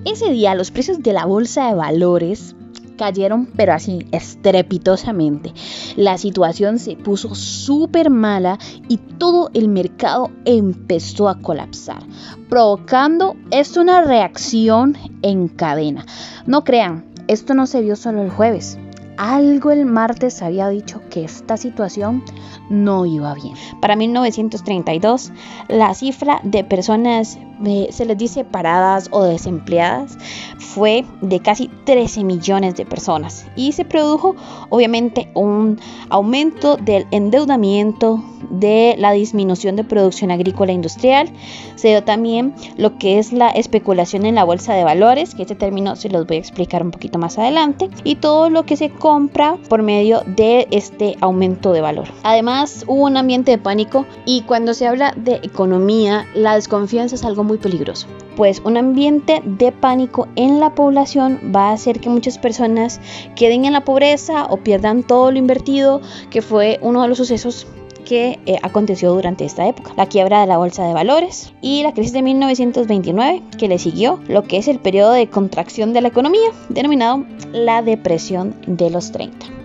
Ese 0.03 0.31
día 0.31 0.55
los 0.55 0.71
precios 0.71 1.03
de 1.03 1.13
la 1.13 1.27
bolsa 1.27 1.67
de 1.67 1.75
valores 1.75 2.55
cayeron 2.97 3.45
pero 3.55 3.73
así 3.73 4.07
estrepitosamente. 4.11 5.53
La 5.97 6.17
situación 6.17 6.79
se 6.79 6.95
puso 6.95 7.35
súper 7.35 8.09
mala 8.09 8.57
y 8.89 8.97
todo 8.97 9.51
el 9.53 9.67
mercado 9.67 10.31
empezó 10.45 11.29
a 11.29 11.37
colapsar, 11.37 12.01
provocando 12.49 13.35
esto 13.51 13.81
una 13.81 14.01
reacción 14.01 14.97
en 15.21 15.47
cadena. 15.47 16.07
No 16.47 16.63
crean, 16.63 17.05
esto 17.27 17.53
no 17.53 17.67
se 17.67 17.81
vio 17.81 17.95
solo 17.95 18.23
el 18.23 18.31
jueves 18.31 18.79
algo 19.21 19.69
el 19.69 19.85
martes 19.85 20.41
había 20.41 20.67
dicho 20.69 20.99
que 21.11 21.23
esta 21.23 21.55
situación 21.55 22.23
no 22.71 23.05
iba 23.05 23.33
bien. 23.35 23.53
Para 23.79 23.95
1932, 23.95 25.31
la 25.67 25.93
cifra 25.93 26.39
de 26.43 26.63
personas, 26.63 27.37
eh, 27.65 27.89
se 27.91 28.05
les 28.05 28.17
dice 28.17 28.43
paradas 28.43 29.09
o 29.11 29.23
desempleadas, 29.23 30.17
fue 30.57 31.05
de 31.21 31.39
casi 31.41 31.69
13 31.85 32.23
millones 32.23 32.75
de 32.75 32.85
personas 32.85 33.45
y 33.55 33.73
se 33.73 33.85
produjo 33.85 34.35
obviamente 34.69 35.29
un 35.33 35.79
aumento 36.09 36.77
del 36.77 37.05
endeudamiento, 37.11 38.23
de 38.49 38.95
la 38.97 39.11
disminución 39.11 39.75
de 39.75 39.83
producción 39.83 40.31
agrícola 40.31 40.71
e 40.71 40.75
industrial, 40.75 41.29
se 41.75 41.89
dio 41.89 42.03
también 42.03 42.53
lo 42.77 42.97
que 42.97 43.19
es 43.19 43.33
la 43.33 43.49
especulación 43.49 44.25
en 44.25 44.35
la 44.35 44.43
bolsa 44.43 44.73
de 44.73 44.83
valores, 44.83 45.35
que 45.35 45.43
este 45.43 45.55
término 45.55 45.95
se 45.95 46.09
los 46.09 46.25
voy 46.25 46.37
a 46.37 46.39
explicar 46.39 46.83
un 46.83 46.91
poquito 46.91 47.19
más 47.19 47.37
adelante, 47.37 47.89
y 48.03 48.15
todo 48.15 48.49
lo 48.49 48.63
que 48.63 48.77
se 48.77 48.89
compra 48.89 49.57
por 49.69 49.83
medio 49.83 50.21
de 50.25 50.67
este 50.71 51.17
aumento 51.21 51.71
de 51.71 51.81
valor. 51.81 52.07
Además, 52.23 52.60
hubo 52.87 53.03
un 53.03 53.17
ambiente 53.17 53.51
de 53.51 53.57
pánico 53.57 54.05
y 54.25 54.41
cuando 54.41 54.73
se 54.73 54.87
habla 54.87 55.13
de 55.15 55.35
economía, 55.43 56.27
la 56.33 56.55
desconfianza 56.55 57.15
es 57.15 57.25
algo 57.25 57.43
muy 57.43 57.57
peligroso 57.57 58.07
pues 58.35 58.61
un 58.65 58.77
ambiente 58.77 59.41
de 59.45 59.71
pánico 59.71 60.27
en 60.35 60.59
la 60.59 60.73
población 60.73 61.51
va 61.55 61.69
a 61.69 61.73
hacer 61.73 61.99
que 61.99 62.09
muchas 62.09 62.37
personas 62.37 62.99
queden 63.35 63.65
en 63.65 63.73
la 63.73 63.83
pobreza 63.83 64.45
o 64.45 64.57
pierdan 64.57 65.03
todo 65.03 65.31
lo 65.31 65.37
invertido, 65.37 66.01
que 66.29 66.41
fue 66.41 66.79
uno 66.81 67.01
de 67.01 67.07
los 67.07 67.17
sucesos 67.17 67.67
que 68.05 68.39
eh, 68.45 68.57
aconteció 68.63 69.13
durante 69.13 69.45
esta 69.45 69.67
época. 69.67 69.93
La 69.95 70.07
quiebra 70.07 70.41
de 70.41 70.47
la 70.47 70.57
bolsa 70.57 70.85
de 70.85 70.93
valores 70.93 71.53
y 71.61 71.83
la 71.83 71.93
crisis 71.93 72.13
de 72.13 72.23
1929 72.23 73.43
que 73.57 73.67
le 73.67 73.77
siguió, 73.77 74.19
lo 74.27 74.43
que 74.43 74.57
es 74.57 74.67
el 74.67 74.79
periodo 74.79 75.11
de 75.11 75.29
contracción 75.29 75.93
de 75.93 76.01
la 76.01 76.07
economía, 76.07 76.49
denominado 76.69 77.25
la 77.51 77.81
depresión 77.81 78.55
de 78.65 78.89
los 78.89 79.11
30. 79.11 79.60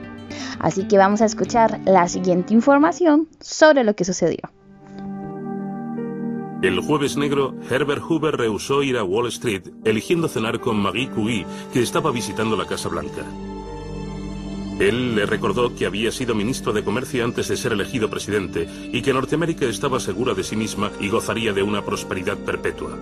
Así 0.59 0.87
que 0.89 0.99
vamos 0.99 1.21
a 1.23 1.27
escuchar 1.27 1.81
la 1.85 2.09
siguiente 2.09 2.55
información 2.55 3.29
sobre 3.41 3.85
lo 3.85 3.95
que 3.95 4.05
sucedió. 4.05 4.51
El 6.63 6.81
jueves 6.81 7.17
negro, 7.17 7.55
Herbert 7.71 8.03
Hoover 8.03 8.37
rehusó 8.37 8.83
ir 8.83 8.97
a 8.97 9.05
Wall 9.05 9.29
Street, 9.29 9.63
eligiendo 9.85 10.27
cenar 10.27 10.59
con 10.59 10.77
Marie 10.79 11.11
Curie, 11.11 11.47
que 11.73 11.83
estaba 11.83 12.11
visitando 12.11 12.57
la 12.57 12.67
Casa 12.67 12.89
Blanca. 12.89 13.25
Él 14.79 15.15
le 15.15 15.27
recordó 15.27 15.75
que 15.75 15.87
había 15.87 16.11
sido 16.13 16.35
ministro 16.35 16.73
de 16.73 16.85
Comercio 16.85 17.25
antes 17.25 17.49
de 17.49 17.57
ser 17.57 17.73
elegido 17.73 18.11
presidente 18.11 18.69
y 18.93 19.01
que 19.03 19.13
Norteamérica 19.13 19.65
estaba 19.67 20.01
segura 20.01 20.35
de 20.35 20.45
sí 20.45 20.57
misma 20.57 20.91
y 21.01 21.09
gozaría 21.09 21.53
de 21.53 21.63
una 21.63 21.83
prosperidad 21.83 22.37
perpetua. 22.37 22.99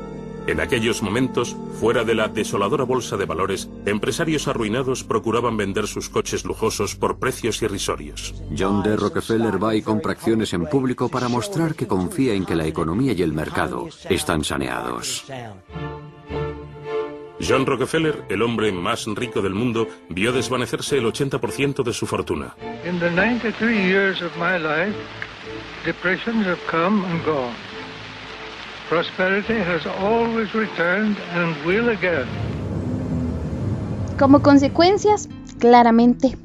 En 0.46 0.60
aquellos 0.60 1.02
momentos, 1.02 1.56
fuera 1.80 2.04
de 2.04 2.14
la 2.14 2.28
desoladora 2.28 2.84
bolsa 2.84 3.16
de 3.16 3.24
valores, 3.24 3.70
empresarios 3.86 4.46
arruinados 4.46 5.02
procuraban 5.02 5.56
vender 5.56 5.86
sus 5.86 6.10
coches 6.10 6.44
lujosos 6.44 6.96
por 6.96 7.18
precios 7.18 7.62
irrisorios. 7.62 8.34
John 8.56 8.82
D. 8.82 8.94
Rockefeller 8.96 9.62
va 9.62 9.74
y 9.74 9.80
compra 9.80 10.12
acciones 10.12 10.52
en 10.52 10.66
público 10.66 11.08
para 11.08 11.28
mostrar 11.28 11.74
que 11.74 11.86
confía 11.86 12.34
en 12.34 12.44
que 12.44 12.56
la 12.56 12.66
economía 12.66 13.14
y 13.14 13.22
el 13.22 13.32
mercado 13.32 13.88
están 14.10 14.44
saneados. 14.44 15.24
John 17.40 17.64
Rockefeller, 17.64 18.24
el 18.28 18.42
hombre 18.42 18.70
más 18.70 19.06
rico 19.06 19.40
del 19.40 19.54
mundo, 19.54 19.88
vio 20.10 20.32
desvanecerse 20.32 20.98
el 20.98 21.06
80% 21.06 21.82
de 21.82 21.92
su 21.92 22.06
fortuna. 22.06 22.54
In 22.86 22.98
the 23.00 23.10
93 23.10 23.86
years 23.86 24.20
of 24.22 24.30
my 24.36 24.58
life, 24.58 24.96
depressions 25.84 26.46
have 26.46 26.60
come 26.70 27.04
and 27.06 27.24
gone. 27.24 27.73
Como 34.18 34.40
consecuencias, 34.40 35.28
claramente 35.58 36.36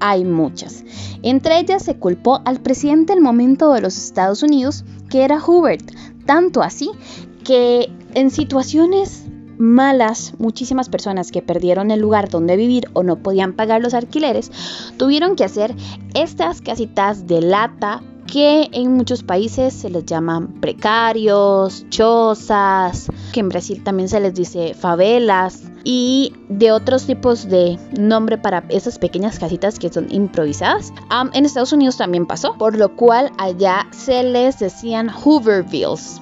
hay 0.00 0.24
muchas. 0.24 0.84
Entre 1.22 1.60
ellas 1.60 1.84
se 1.84 1.96
culpó 1.96 2.42
al 2.44 2.60
presidente 2.60 3.12
del 3.12 3.22
momento 3.22 3.72
de 3.72 3.80
los 3.80 3.96
Estados 3.96 4.42
Unidos, 4.42 4.84
que 5.08 5.22
era 5.22 5.40
Hubert, 5.44 5.92
tanto 6.26 6.62
así 6.62 6.90
que 7.44 7.88
en 8.14 8.30
situaciones 8.30 9.26
malas, 9.58 10.34
muchísimas 10.38 10.88
personas 10.88 11.30
que 11.30 11.40
perdieron 11.40 11.92
el 11.92 12.00
lugar 12.00 12.28
donde 12.28 12.56
vivir 12.56 12.88
o 12.94 13.04
no 13.04 13.16
podían 13.16 13.52
pagar 13.52 13.80
los 13.80 13.94
alquileres, 13.94 14.50
tuvieron 14.96 15.36
que 15.36 15.44
hacer 15.44 15.74
estas 16.14 16.60
casitas 16.60 17.28
de 17.28 17.42
lata 17.42 18.02
que 18.32 18.70
en 18.72 18.94
muchos 18.94 19.22
países 19.22 19.74
se 19.74 19.90
les 19.90 20.06
llaman 20.06 20.58
precarios, 20.58 21.84
chozas, 21.90 23.08
que 23.30 23.40
en 23.40 23.50
Brasil 23.50 23.84
también 23.84 24.08
se 24.08 24.20
les 24.20 24.32
dice 24.32 24.72
favelas. 24.72 25.64
y 25.84 26.32
de 26.48 26.70
otros 26.70 27.06
tipos 27.06 27.48
de 27.48 27.76
nombre 27.98 28.38
para 28.38 28.64
esas 28.68 29.00
pequeñas 29.00 29.40
casitas 29.40 29.80
que 29.80 29.92
son 29.92 30.06
improvisadas. 30.12 30.92
en 31.34 31.44
Estados 31.44 31.72
Unidos 31.72 31.96
también 31.96 32.24
pasó, 32.24 32.56
por 32.56 32.76
lo 32.76 32.94
cual 32.94 33.32
allá 33.36 33.88
se 33.90 34.22
les 34.22 34.60
decían 34.60 35.10
Hoovervilles. 35.10 36.21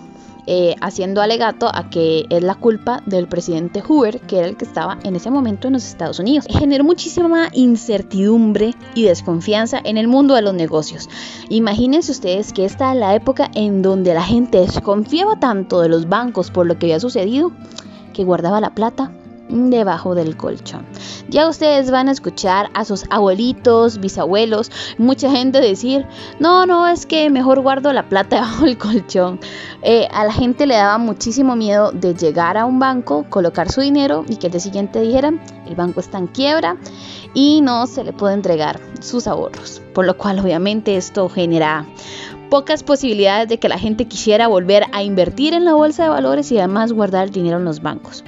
Eh, 0.52 0.74
haciendo 0.80 1.22
alegato 1.22 1.70
a 1.72 1.90
que 1.90 2.26
es 2.28 2.42
la 2.42 2.56
culpa 2.56 3.04
del 3.06 3.28
presidente 3.28 3.82
Hoover, 3.82 4.20
que 4.22 4.38
era 4.38 4.48
el 4.48 4.56
que 4.56 4.64
estaba 4.64 4.98
en 5.04 5.14
ese 5.14 5.30
momento 5.30 5.68
en 5.68 5.74
los 5.74 5.84
Estados 5.84 6.18
Unidos. 6.18 6.44
Generó 6.50 6.82
muchísima 6.82 7.50
incertidumbre 7.52 8.74
y 8.96 9.04
desconfianza 9.04 9.80
en 9.84 9.96
el 9.96 10.08
mundo 10.08 10.34
de 10.34 10.42
los 10.42 10.52
negocios. 10.52 11.08
Imagínense 11.50 12.10
ustedes 12.10 12.52
que 12.52 12.64
esta 12.64 12.92
es 12.92 12.98
la 12.98 13.14
época 13.14 13.48
en 13.54 13.80
donde 13.80 14.12
la 14.12 14.24
gente 14.24 14.58
desconfiaba 14.58 15.38
tanto 15.38 15.82
de 15.82 15.88
los 15.88 16.08
bancos 16.08 16.50
por 16.50 16.66
lo 16.66 16.76
que 16.80 16.86
había 16.86 16.98
sucedido 16.98 17.52
que 18.12 18.24
guardaba 18.24 18.60
la 18.60 18.74
plata 18.74 19.12
debajo 19.50 20.14
del 20.14 20.36
colchón. 20.36 20.86
Ya 21.28 21.48
ustedes 21.48 21.90
van 21.90 22.08
a 22.08 22.12
escuchar 22.12 22.70
a 22.74 22.84
sus 22.84 23.04
abuelitos, 23.10 23.98
bisabuelos, 23.98 24.70
mucha 24.98 25.30
gente 25.30 25.60
decir, 25.60 26.06
no, 26.38 26.66
no, 26.66 26.88
es 26.88 27.06
que 27.06 27.30
mejor 27.30 27.60
guardo 27.60 27.92
la 27.92 28.08
plata 28.08 28.36
debajo 28.40 28.64
del 28.64 28.78
colchón. 28.78 29.40
Eh, 29.82 30.08
a 30.12 30.24
la 30.24 30.32
gente 30.32 30.66
le 30.66 30.76
daba 30.76 30.98
muchísimo 30.98 31.56
miedo 31.56 31.92
de 31.92 32.14
llegar 32.14 32.56
a 32.56 32.64
un 32.64 32.78
banco, 32.78 33.26
colocar 33.28 33.70
su 33.70 33.80
dinero 33.80 34.24
y 34.28 34.36
que 34.36 34.46
el 34.46 34.52
día 34.52 34.60
siguiente 34.60 35.00
dijeran, 35.00 35.40
el 35.66 35.74
banco 35.74 36.00
está 36.00 36.18
en 36.18 36.26
quiebra 36.26 36.76
y 37.34 37.60
no 37.60 37.86
se 37.86 38.04
le 38.04 38.12
puede 38.12 38.34
entregar 38.34 38.80
sus 39.00 39.26
ahorros. 39.26 39.82
Por 39.94 40.06
lo 40.06 40.16
cual 40.16 40.38
obviamente 40.38 40.96
esto 40.96 41.28
genera 41.28 41.86
pocas 42.50 42.82
posibilidades 42.82 43.48
de 43.48 43.58
que 43.58 43.68
la 43.68 43.78
gente 43.78 44.06
quisiera 44.06 44.48
volver 44.48 44.84
a 44.92 45.02
invertir 45.02 45.54
en 45.54 45.64
la 45.64 45.74
bolsa 45.74 46.02
de 46.02 46.08
valores 46.10 46.50
y 46.52 46.58
además 46.58 46.92
guardar 46.92 47.30
dinero 47.30 47.58
en 47.58 47.64
los 47.64 47.80
bancos. 47.80 48.24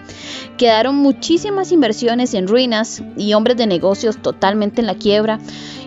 Quedaron 0.56 0.94
muchísimas 0.96 1.72
inversiones 1.72 2.32
en 2.34 2.46
ruinas 2.46 3.02
y 3.16 3.34
hombres 3.34 3.56
de 3.56 3.66
negocios 3.66 4.22
totalmente 4.22 4.80
en 4.80 4.86
la 4.86 4.94
quiebra 4.94 5.40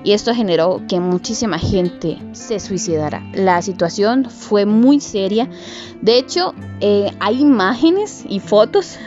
y 0.04 0.12
esto 0.12 0.36
generó 0.36 0.82
que 0.88 1.00
muchísima 1.00 1.58
gente 1.58 2.20
se 2.34 2.60
suicidara. 2.60 3.24
La 3.34 3.62
situación 3.62 4.30
fue 4.30 4.65
muy 4.65 5.00
seria. 5.00 5.50
De 6.01 6.18
hecho, 6.18 6.54
eh, 6.82 7.12
hay 7.20 7.42
imágenes 7.42 8.25
y 8.27 8.39
fotos 8.39 9.00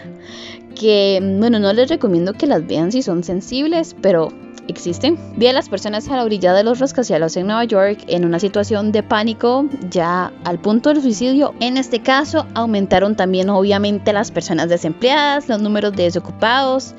que, 0.75 1.21
bueno, 1.39 1.59
no 1.59 1.73
les 1.73 1.89
recomiendo 1.89 2.33
que 2.33 2.47
las 2.47 2.67
vean 2.67 2.91
si 2.91 3.03
son 3.03 3.23
sensibles, 3.23 3.95
pero 4.01 4.33
existen. 4.69 5.19
Vi 5.37 5.51
las 5.53 5.69
personas 5.69 6.09
a 6.09 6.17
la 6.17 6.25
orilla 6.25 6.53
de 6.53 6.63
los 6.63 6.79
rascacielos 6.79 7.37
en 7.37 7.47
Nueva 7.47 7.65
York 7.65 8.05
en 8.07 8.25
una 8.25 8.39
situación 8.39 8.93
de 8.93 9.03
pánico 9.03 9.67
ya 9.91 10.33
al 10.45 10.59
punto 10.59 10.91
del 10.91 11.03
suicidio. 11.03 11.55
En 11.61 11.77
este 11.77 12.01
caso 12.01 12.47
aumentaron 12.55 13.17
también 13.17 13.51
obviamente 13.51 14.13
las 14.13 14.31
personas 14.31 14.69
desempleadas, 14.69 15.49
los 15.49 15.61
números 15.61 15.93
de 15.95 16.05
desocupados, 16.05 16.95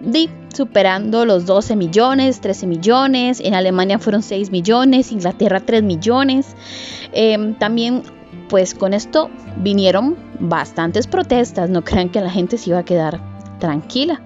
de, 0.00 0.28
superando 0.54 1.24
los 1.24 1.46
12 1.46 1.74
millones, 1.74 2.40
13 2.40 2.66
millones, 2.66 3.40
en 3.40 3.54
Alemania 3.54 3.98
fueron 3.98 4.22
6 4.22 4.50
millones, 4.50 5.10
Inglaterra 5.10 5.60
3 5.60 5.82
millones. 5.82 6.54
Em, 7.12 7.54
también 7.54 8.02
pues 8.48 8.74
con 8.74 8.94
esto 8.94 9.30
vinieron 9.56 10.16
bastantes 10.38 11.06
protestas, 11.06 11.70
no 11.70 11.82
crean 11.82 12.10
que 12.10 12.20
la 12.20 12.30
gente 12.30 12.58
se 12.58 12.70
iba 12.70 12.80
a 12.80 12.84
quedar 12.84 13.20
tranquila 13.58 14.20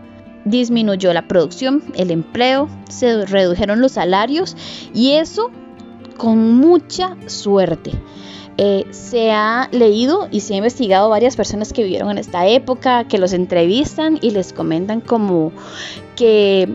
disminuyó 0.45 1.13
la 1.13 1.29
producción, 1.29 1.83
el 1.95 2.11
empleo, 2.11 2.69
se 2.89 3.27
redujeron 3.27 3.81
los 3.81 3.93
salarios 3.93 4.57
y 4.95 5.13
eso 5.13 5.51
con 6.17 6.55
mucha 6.55 7.17
suerte. 7.27 7.93
Eh, 8.59 8.87
se 8.91 9.33
ha 9.33 9.69
leído 9.73 10.29
y 10.31 10.41
se 10.41 10.53
ha 10.53 10.59
investigado 10.59 11.09
varias 11.09 11.35
personas 11.35 11.73
que 11.73 11.83
vivieron 11.83 12.11
en 12.11 12.19
esta 12.19 12.47
época, 12.47 13.05
que 13.05 13.17
los 13.17 13.33
entrevistan 13.33 14.19
y 14.21 14.33
les 14.33 14.53
comentan 14.53 15.01
como 15.01 15.53
que 16.15 16.69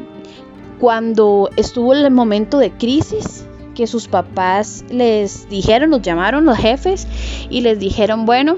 cuando 0.79 1.50
estuvo 1.57 1.93
el 1.93 2.10
momento 2.10 2.57
de 2.57 2.72
crisis, 2.72 3.45
que 3.75 3.86
sus 3.86 4.07
papás 4.07 4.84
les 4.89 5.48
dijeron, 5.50 5.91
los 5.91 6.01
llamaron 6.01 6.45
los 6.45 6.57
jefes 6.57 7.07
y 7.50 7.62
les 7.62 7.77
dijeron, 7.77 8.25
bueno, 8.25 8.57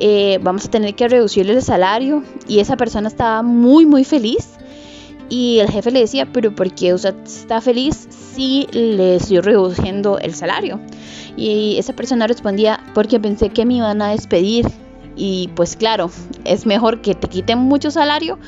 eh, 0.00 0.38
vamos 0.42 0.66
a 0.66 0.70
tener 0.70 0.94
que 0.94 1.08
reducirle 1.08 1.52
el 1.52 1.62
salario 1.62 2.22
y 2.48 2.60
esa 2.60 2.76
persona 2.76 3.08
estaba 3.08 3.42
muy 3.42 3.86
muy 3.86 4.04
feliz 4.04 4.54
y 5.28 5.58
el 5.60 5.70
jefe 5.70 5.90
le 5.90 6.00
decía, 6.00 6.28
pero 6.32 6.54
¿por 6.54 6.72
qué 6.74 6.94
usted 6.94 7.14
está 7.24 7.60
feliz 7.60 8.06
si 8.34 8.66
le 8.72 9.16
estoy 9.16 9.40
reduciendo 9.40 10.18
el 10.18 10.34
salario? 10.34 10.80
Y 11.36 11.76
esa 11.78 11.94
persona 11.94 12.26
respondía, 12.26 12.80
porque 12.94 13.18
pensé 13.18 13.48
que 13.48 13.64
me 13.64 13.74
iban 13.74 14.02
a 14.02 14.10
despedir 14.10 14.66
y 15.16 15.48
pues 15.54 15.76
claro, 15.76 16.10
es 16.44 16.66
mejor 16.66 17.00
que 17.00 17.14
te 17.14 17.28
quiten 17.28 17.58
mucho 17.58 17.90
salario 17.90 18.38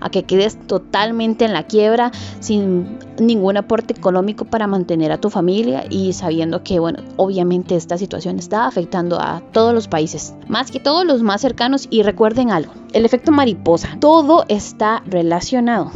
a 0.00 0.10
que 0.10 0.24
quedes 0.24 0.58
totalmente 0.66 1.44
en 1.44 1.52
la 1.52 1.64
quiebra 1.64 2.10
sin 2.40 2.98
ningún 3.18 3.56
aporte 3.56 3.94
económico 3.94 4.44
para 4.44 4.66
mantener 4.66 5.12
a 5.12 5.18
tu 5.18 5.30
familia 5.30 5.84
y 5.88 6.12
sabiendo 6.12 6.62
que, 6.62 6.78
bueno, 6.78 7.00
obviamente 7.16 7.76
esta 7.76 7.98
situación 7.98 8.38
está 8.38 8.66
afectando 8.66 9.20
a 9.20 9.42
todos 9.52 9.72
los 9.72 9.88
países, 9.88 10.34
más 10.48 10.70
que 10.70 10.80
todos 10.80 11.04
los 11.04 11.22
más 11.22 11.40
cercanos. 11.40 11.86
Y 11.90 12.02
recuerden 12.02 12.50
algo, 12.50 12.72
el 12.92 13.04
efecto 13.04 13.32
mariposa, 13.32 13.96
todo 14.00 14.44
está 14.48 15.02
relacionado. 15.06 15.90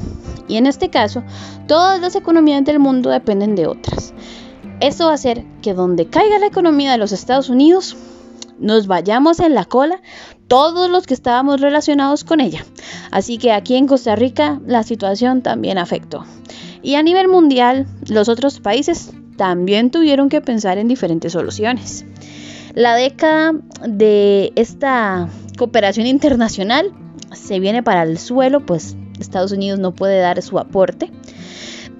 Y 0.49 0.57
en 0.57 0.67
este 0.67 0.91
caso, 0.91 1.23
todas 1.67 2.01
las 2.01 2.17
economías 2.17 2.65
del 2.65 2.79
mundo 2.79 3.11
dependen 3.11 3.55
de 3.55 3.67
otras. 3.67 4.13
Esto 4.81 5.07
va 5.07 5.13
a 5.13 5.15
hacer 5.15 5.45
que 5.63 5.75
donde 5.75 6.07
caiga 6.07 6.39
la 6.39 6.47
economía 6.47 6.93
de 6.93 6.99
los 6.99 7.13
Estados 7.13 7.51
Unidos, 7.51 7.97
nos 8.61 8.87
vayamos 8.87 9.41
en 9.41 9.55
la 9.55 9.65
cola 9.65 10.01
todos 10.47 10.91
los 10.91 11.07
que 11.07 11.15
estábamos 11.15 11.61
relacionados 11.61 12.25
con 12.25 12.41
ella. 12.41 12.65
Así 13.11 13.39
que 13.39 13.53
aquí 13.53 13.77
en 13.77 13.87
Costa 13.87 14.17
Rica 14.17 14.61
la 14.67 14.83
situación 14.83 15.43
también 15.43 15.79
afectó. 15.79 16.25
Y 16.83 16.95
a 16.95 17.03
nivel 17.03 17.29
mundial, 17.29 17.87
los 18.09 18.29
otros 18.29 18.61
países 18.61 19.11
también 19.37 19.91
tuvieron 19.91 20.29
que 20.29 20.41
pensar 20.41 20.79
en 20.79 20.89
diferentes 20.89 21.33
soluciones. 21.33 22.05
La 22.75 22.95
década 22.95 23.53
de 23.87 24.53
esta 24.55 25.29
cooperación 25.59 26.07
internacional 26.07 26.93
se 27.33 27.59
viene 27.59 27.83
para 27.83 28.03
el 28.03 28.19
suelo, 28.19 28.65
pues 28.65 28.97
Estados 29.19 29.53
Unidos 29.53 29.79
no 29.79 29.95
puede 29.95 30.21
dar 30.21 30.41
su 30.43 30.59
aporte. 30.59 31.11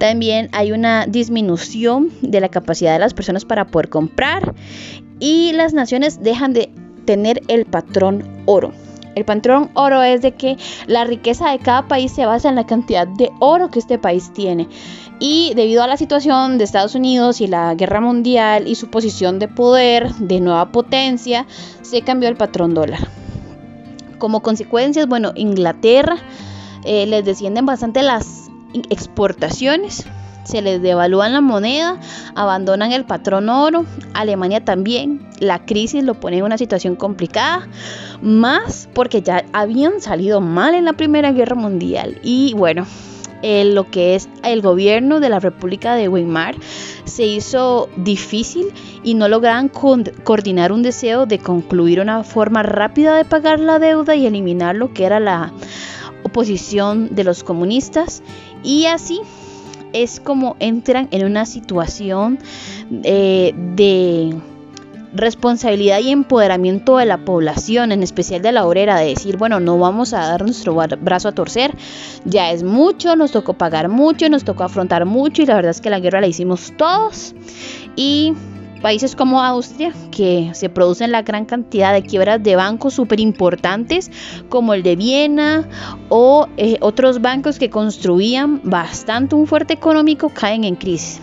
También 0.01 0.49
hay 0.51 0.71
una 0.71 1.05
disminución 1.05 2.09
de 2.23 2.41
la 2.41 2.49
capacidad 2.49 2.93
de 2.93 2.97
las 2.97 3.13
personas 3.13 3.45
para 3.45 3.67
poder 3.67 3.89
comprar 3.89 4.55
y 5.19 5.53
las 5.53 5.75
naciones 5.75 6.23
dejan 6.23 6.53
de 6.53 6.71
tener 7.05 7.43
el 7.49 7.65
patrón 7.65 8.27
oro. 8.47 8.71
El 9.13 9.25
patrón 9.25 9.69
oro 9.75 10.01
es 10.01 10.23
de 10.23 10.31
que 10.31 10.57
la 10.87 11.03
riqueza 11.03 11.51
de 11.51 11.59
cada 11.59 11.87
país 11.87 12.11
se 12.11 12.25
basa 12.25 12.49
en 12.49 12.55
la 12.55 12.65
cantidad 12.65 13.07
de 13.07 13.29
oro 13.39 13.69
que 13.69 13.77
este 13.77 13.99
país 13.99 14.33
tiene. 14.33 14.67
Y 15.19 15.53
debido 15.53 15.83
a 15.83 15.87
la 15.87 15.97
situación 15.97 16.57
de 16.57 16.63
Estados 16.63 16.95
Unidos 16.95 17.39
y 17.39 17.45
la 17.45 17.75
guerra 17.75 18.01
mundial 18.01 18.67
y 18.67 18.73
su 18.73 18.89
posición 18.89 19.37
de 19.37 19.49
poder, 19.49 20.11
de 20.15 20.39
nueva 20.39 20.71
potencia, 20.71 21.45
se 21.83 22.01
cambió 22.01 22.27
el 22.27 22.37
patrón 22.37 22.73
dólar. 22.73 23.07
Como 24.17 24.41
consecuencias, 24.41 25.07
bueno, 25.07 25.31
Inglaterra 25.35 26.17
eh, 26.85 27.05
les 27.05 27.23
descienden 27.23 27.67
bastante 27.67 28.01
las 28.01 28.40
exportaciones 28.89 30.05
se 30.43 30.61
les 30.61 30.81
devalúan 30.81 31.33
la 31.33 31.41
moneda, 31.41 31.99
abandonan 32.35 32.91
el 32.91 33.05
patrón 33.05 33.49
oro, 33.49 33.85
Alemania 34.13 34.63
también, 34.63 35.27
la 35.39 35.65
crisis 35.65 36.03
lo 36.03 36.15
pone 36.15 36.37
en 36.37 36.43
una 36.43 36.57
situación 36.57 36.95
complicada, 36.95 37.67
más 38.21 38.89
porque 38.93 39.21
ya 39.21 39.45
habían 39.53 40.01
salido 40.01 40.41
mal 40.41 40.75
en 40.75 40.85
la 40.85 40.93
Primera 40.93 41.31
Guerra 41.31 41.55
Mundial 41.55 42.19
y 42.23 42.53
bueno, 42.55 42.85
lo 43.43 43.89
que 43.89 44.15
es 44.15 44.29
el 44.43 44.61
gobierno 44.61 45.19
de 45.19 45.29
la 45.29 45.39
República 45.39 45.95
de 45.95 46.07
Weimar 46.07 46.55
se 47.05 47.25
hizo 47.25 47.89
difícil 47.97 48.67
y 49.03 49.15
no 49.15 49.27
lograban 49.27 49.69
coordinar 49.69 50.71
un 50.71 50.83
deseo 50.83 51.25
de 51.25 51.39
concluir 51.39 51.99
una 51.99 52.23
forma 52.23 52.61
rápida 52.61 53.15
de 53.15 53.25
pagar 53.25 53.59
la 53.59 53.79
deuda 53.79 54.15
y 54.15 54.27
eliminar 54.27 54.75
lo 54.75 54.93
que 54.93 55.05
era 55.05 55.19
la 55.19 55.51
oposición 56.23 57.15
de 57.15 57.23
los 57.23 57.43
comunistas 57.43 58.21
y 58.63 58.85
así 58.85 59.21
es 59.93 60.19
como 60.19 60.55
entran 60.59 61.07
en 61.11 61.25
una 61.25 61.45
situación 61.45 62.39
eh, 63.03 63.53
de 63.75 64.35
responsabilidad 65.13 65.99
y 65.99 66.09
empoderamiento 66.09 66.97
de 66.97 67.05
la 67.05 67.17
población, 67.25 67.91
en 67.91 68.01
especial 68.01 68.41
de 68.41 68.51
la 68.51 68.65
obrera, 68.65 68.97
de 68.97 69.07
decir, 69.07 69.37
bueno, 69.37 69.59
no 69.59 69.77
vamos 69.77 70.13
a 70.13 70.19
dar 70.19 70.43
nuestro 70.43 70.73
brazo 70.73 71.27
a 71.27 71.31
torcer, 71.33 71.75
ya 72.23 72.51
es 72.51 72.63
mucho, 72.63 73.15
nos 73.15 73.31
tocó 73.31 73.53
pagar 73.53 73.89
mucho, 73.89 74.29
nos 74.29 74.43
tocó 74.43 74.63
afrontar 74.63 75.05
mucho 75.05 75.41
y 75.41 75.45
la 75.45 75.55
verdad 75.55 75.71
es 75.71 75.81
que 75.81 75.89
la 75.89 75.99
guerra 75.99 76.21
la 76.21 76.27
hicimos 76.27 76.73
todos 76.77 77.35
y 77.95 78.33
países 78.81 79.15
como 79.15 79.41
Austria, 79.41 79.93
que 80.11 80.51
se 80.53 80.69
producen 80.69 81.11
la 81.11 81.21
gran 81.21 81.45
cantidad 81.45 81.93
de 81.93 82.03
quiebras 82.03 82.41
de 82.41 82.55
bancos 82.55 82.93
súper 82.93 83.19
importantes, 83.19 84.11
como 84.49 84.73
el 84.73 84.83
de 84.83 84.95
Viena 84.95 85.67
o 86.09 86.47
eh, 86.57 86.77
otros 86.81 87.21
bancos 87.21 87.59
que 87.59 87.69
construían 87.69 88.61
bastante 88.63 89.35
un 89.35 89.47
fuerte 89.47 89.73
económico, 89.73 90.29
caen 90.29 90.63
en 90.63 90.75
crisis. 90.75 91.21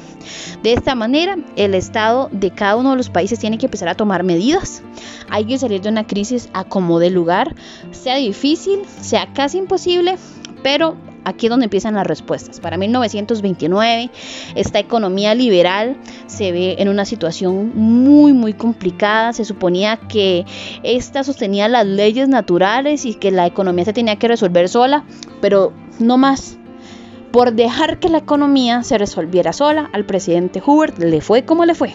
De 0.62 0.72
esta 0.72 0.94
manera, 0.94 1.36
el 1.56 1.74
Estado 1.74 2.28
de 2.32 2.50
cada 2.50 2.76
uno 2.76 2.90
de 2.90 2.96
los 2.96 3.10
países 3.10 3.38
tiene 3.38 3.58
que 3.58 3.66
empezar 3.66 3.88
a 3.88 3.94
tomar 3.94 4.24
medidas. 4.24 4.82
Hay 5.30 5.44
que 5.44 5.58
salir 5.58 5.80
de 5.80 5.88
una 5.88 6.06
crisis 6.06 6.48
a 6.52 6.64
como 6.64 6.98
de 6.98 7.10
lugar, 7.10 7.54
sea 7.92 8.16
difícil, 8.16 8.80
sea 9.00 9.32
casi 9.32 9.58
imposible, 9.58 10.16
Pero 10.62 10.96
aquí 11.24 11.46
es 11.46 11.50
donde 11.50 11.64
empiezan 11.64 11.94
las 11.94 12.06
respuestas. 12.06 12.60
Para 12.60 12.76
1929, 12.76 14.10
esta 14.54 14.78
economía 14.78 15.34
liberal 15.34 15.96
se 16.26 16.52
ve 16.52 16.76
en 16.78 16.88
una 16.88 17.04
situación 17.04 17.72
muy, 17.74 18.32
muy 18.32 18.54
complicada. 18.54 19.32
Se 19.32 19.44
suponía 19.44 19.96
que 19.96 20.44
esta 20.82 21.24
sostenía 21.24 21.68
las 21.68 21.86
leyes 21.86 22.28
naturales 22.28 23.04
y 23.04 23.14
que 23.14 23.30
la 23.30 23.46
economía 23.46 23.84
se 23.84 23.92
tenía 23.92 24.16
que 24.16 24.28
resolver 24.28 24.68
sola, 24.68 25.04
pero 25.40 25.72
no 25.98 26.16
más. 26.16 26.58
Por 27.32 27.52
dejar 27.52 27.98
que 27.98 28.08
la 28.08 28.18
economía 28.18 28.82
se 28.82 28.96
resolviera 28.96 29.52
sola, 29.52 29.90
al 29.92 30.06
presidente 30.06 30.60
Hoover 30.60 30.98
le 30.98 31.20
fue 31.20 31.44
como 31.44 31.66
le 31.66 31.74
fue. 31.74 31.94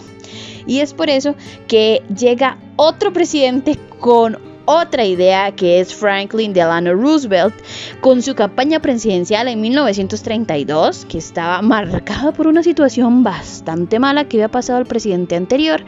Y 0.66 0.80
es 0.80 0.94
por 0.94 1.10
eso 1.10 1.34
que 1.66 2.02
llega 2.16 2.58
otro 2.76 3.12
presidente 3.12 3.78
con 3.98 4.53
otra 4.66 5.04
idea 5.04 5.52
que 5.52 5.80
es 5.80 5.94
Franklin 5.94 6.52
Delano 6.52 6.94
Roosevelt 6.94 7.54
con 8.00 8.22
su 8.22 8.34
campaña 8.34 8.80
presidencial 8.80 9.48
en 9.48 9.60
1932 9.60 11.06
que 11.06 11.18
estaba 11.18 11.60
marcada 11.62 12.32
por 12.32 12.46
una 12.46 12.62
situación 12.62 13.22
bastante 13.22 13.98
mala 13.98 14.24
que 14.24 14.38
había 14.38 14.48
pasado 14.48 14.78
el 14.78 14.86
presidente 14.86 15.36
anterior 15.36 15.84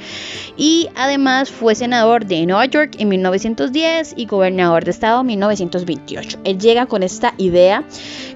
y 0.57 0.89
además 0.95 1.51
fue 1.51 1.75
senador 1.75 2.27
de 2.27 2.47
Nueva 2.47 2.67
York 2.67 2.97
en 2.99 3.09
1910 3.09 4.15
y 4.17 4.27
gobernador 4.27 4.85
de 4.85 4.91
estado 4.91 5.21
en 5.21 5.27
1928. 5.27 6.39
Él 6.45 6.59
llega 6.59 6.87
con 6.87 7.03
esta 7.03 7.35
idea, 7.39 7.85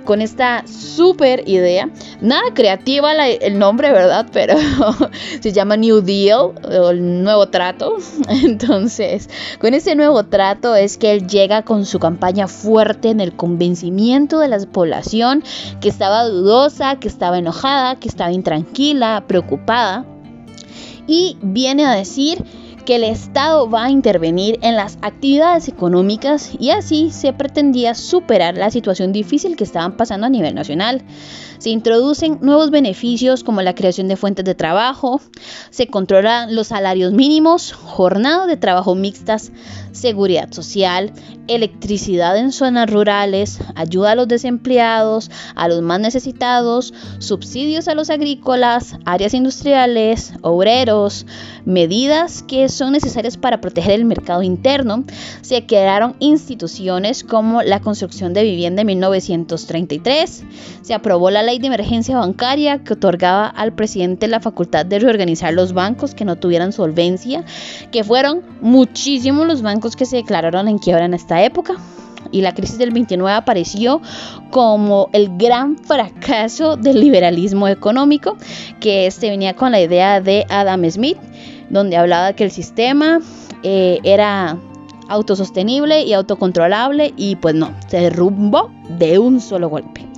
con 0.05 0.21
esta 0.21 0.65
super 0.67 1.49
idea, 1.49 1.89
nada 2.21 2.53
creativa 2.55 3.11
el 3.27 3.59
nombre, 3.59 3.93
¿verdad? 3.93 4.27
Pero 4.33 4.55
se 5.41 5.53
llama 5.53 5.77
New 5.77 6.01
Deal 6.01 6.53
o 6.63 6.91
el 6.91 7.23
nuevo 7.23 7.49
trato. 7.49 7.97
Entonces, 8.29 9.29
con 9.59 9.75
ese 9.75 9.95
nuevo 9.95 10.25
trato 10.31 10.75
es 10.75 10.97
que 10.97 11.13
él 11.13 11.27
llega 11.27 11.63
con 11.63 11.85
su 11.85 11.99
campaña 11.99 12.49
fuerte 12.49 13.11
en 13.11 13.21
el 13.21 13.37
convencimiento 13.37 14.39
de 14.39 14.49
la 14.49 14.59
población 14.61 15.43
que 15.81 15.89
estaba 15.89 16.25
dudosa, 16.25 16.97
que 16.97 17.09
estaba 17.09 17.39
enojada, 17.39 17.97
que 17.97 18.09
estaba 18.09 18.33
intranquila, 18.33 19.25
preocupada. 19.27 20.07
Y 21.07 21.37
viene 21.43 21.85
a 21.85 21.93
decir 21.93 22.45
que 22.85 22.97
el 22.97 23.05
Estado 23.05 23.69
va 23.69 23.85
a 23.85 23.91
intervenir 23.91 24.59
en 24.63 24.77
las 24.77 24.99
actividades 25.03 25.69
económicas 25.69 26.53
y 26.59 26.71
así 26.71 27.11
se 27.11 27.33
pretendía 27.33 27.95
superar 27.95 28.57
la 28.57 28.71
situación 28.71 29.13
difícil 29.13 29.57
que 29.57 29.65
estaban 29.65 29.97
pasando 29.97 30.27
a 30.27 30.31
nivel 30.31 30.55
nacional. 30.55 31.03
Se 31.61 31.69
introducen 31.69 32.39
nuevos 32.41 32.71
beneficios 32.71 33.45
como 33.45 33.61
la 33.61 33.75
creación 33.75 34.09
de 34.09 34.17
fuentes 34.17 34.47
de 34.47 34.55
trabajo, 34.55 35.21
se 35.69 35.89
controlan 35.89 36.55
los 36.55 36.69
salarios 36.69 37.13
mínimos, 37.13 37.75
jornadas 37.75 38.47
de 38.47 38.57
trabajo 38.57 38.95
mixtas, 38.95 39.53
seguridad 39.93 40.51
social, 40.53 41.13
electricidad 41.49 42.39
en 42.39 42.53
zonas 42.53 42.89
rurales, 42.91 43.59
ayuda 43.75 44.13
a 44.13 44.15
los 44.15 44.27
desempleados, 44.27 45.31
a 45.55 45.69
los 45.69 45.83
más 45.83 46.01
necesitados, 46.01 46.95
subsidios 47.19 47.89
a 47.89 47.95
los 47.95 48.09
agrícolas, 48.09 48.97
áreas 49.05 49.35
industriales, 49.35 50.33
obreros, 50.41 51.27
medidas 51.67 52.43
que 52.43 52.71
son 52.71 52.93
necesarias 52.93 53.37
para 53.37 53.61
proteger 53.61 53.93
el 53.93 54.07
mercado 54.07 54.43
interno. 54.43 55.05
Se 55.43 55.67
crearon 55.67 56.17
instituciones 56.21 57.23
como 57.23 57.63
la 57.63 57.81
construcción 57.81 58.33
de 58.33 58.45
vivienda 58.45 58.81
en 58.81 58.87
1933, 58.87 60.45
se 60.83 60.95
aprobó 60.95 61.31
la 61.31 61.43
ley 61.43 61.50
de 61.59 61.67
emergencia 61.67 62.17
bancaria 62.17 62.79
que 62.79 62.95
otorgaba 62.95 63.47
al 63.47 63.73
presidente 63.73 64.29
la 64.29 64.41
facultad 64.41 64.87
de 64.87 64.99
reorganizar 64.99 65.53
los 65.53 65.73
bancos 65.73 66.15
que 66.15 66.25
no 66.25 66.37
tuvieran 66.37 66.73
solvencia, 66.73 67.45
que 67.91 68.05
fueron 68.05 68.43
muchísimos 68.61 69.47
los 69.47 69.63
bancos 69.63 69.97
que 69.97 70.07
se 70.07 70.17
declararon 70.17 70.69
en 70.69 70.79
quiebra 70.79 71.05
en 71.05 71.15
esta 71.15 71.43
época. 71.43 71.77
Y 72.33 72.43
la 72.43 72.55
crisis 72.55 72.79
del 72.79 72.93
29 72.93 73.35
apareció 73.35 74.01
como 74.51 75.09
el 75.13 75.37
gran 75.37 75.79
fracaso 75.79 76.77
del 76.77 77.01
liberalismo 77.01 77.67
económico, 77.67 78.37
que 78.79 79.07
este 79.07 79.31
venía 79.31 79.55
con 79.57 79.73
la 79.73 79.81
idea 79.81 80.21
de 80.21 80.47
Adam 80.49 80.89
Smith, 80.91 81.17
donde 81.71 81.97
hablaba 81.97 82.35
que 82.35 82.45
el 82.45 82.51
sistema 82.51 83.21
eh, 83.63 83.99
era 84.05 84.59
autosostenible 85.09 86.03
y 86.03 86.13
autocontrolable 86.13 87.13
y 87.17 87.37
pues 87.37 87.55
no, 87.55 87.75
se 87.89 87.99
derrumbó 88.01 88.71
de 88.89 89.19
un 89.19 89.41
solo 89.41 89.69
golpe. 89.69 90.10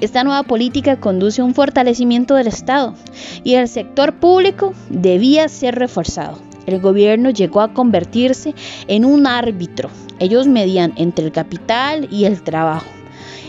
Esta 0.00 0.24
nueva 0.24 0.42
política 0.42 0.98
conduce 0.98 1.40
a 1.40 1.44
un 1.44 1.54
fortalecimiento 1.54 2.34
del 2.34 2.46
Estado 2.46 2.94
y 3.44 3.54
el 3.54 3.68
sector 3.68 4.14
público 4.14 4.74
debía 4.90 5.48
ser 5.48 5.76
reforzado. 5.76 6.38
El 6.66 6.80
gobierno 6.80 7.30
llegó 7.30 7.60
a 7.60 7.72
convertirse 7.72 8.54
en 8.88 9.04
un 9.04 9.26
árbitro. 9.26 9.90
Ellos 10.18 10.46
medían 10.46 10.92
entre 10.96 11.24
el 11.24 11.32
capital 11.32 12.08
y 12.10 12.24
el 12.24 12.42
trabajo. 12.42 12.86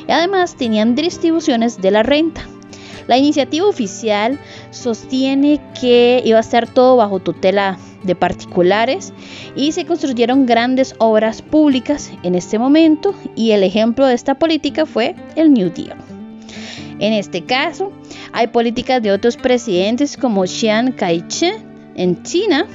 Y 0.08 0.12
además 0.12 0.56
tenían 0.56 0.96
distribuciones 0.96 1.82
de 1.82 1.92
la 1.92 2.04
renta. 2.04 2.42
La 3.08 3.18
iniciativa 3.18 3.68
oficial 3.68 4.40
sostiene 4.72 5.60
que 5.80 6.22
iba 6.26 6.40
a 6.40 6.44
ser 6.44 6.68
todo 6.68 6.98
bajo 6.98 7.20
tutela 7.20 7.78
de 8.04 8.16
particulares 8.16 9.14
y 9.56 9.72
se 9.72 9.86
construyeron 9.86 10.46
grandes 10.46 10.96
obras 11.00 11.42
públicas 11.42 12.12
en 12.24 12.36
este 12.36 12.60
momento 12.60 13.16
y 13.36 13.52
el 13.52 13.64
ejemplo 13.64 14.06
de 14.06 14.14
esta 14.14 14.36
política 14.36 14.86
fue 14.86 15.16
el 15.36 15.54
New 15.54 15.72
Deal. 15.72 15.98
En 17.00 17.14
este 17.14 17.44
caso, 17.44 17.92
hay 18.32 18.48
políticas 18.48 19.02
de 19.02 19.12
otros 19.12 19.38
presidentes 19.38 20.18
como 20.18 20.46
Chiang 20.46 20.94
Kai-shek 20.94 21.60
en 21.96 22.24
China 22.24 22.66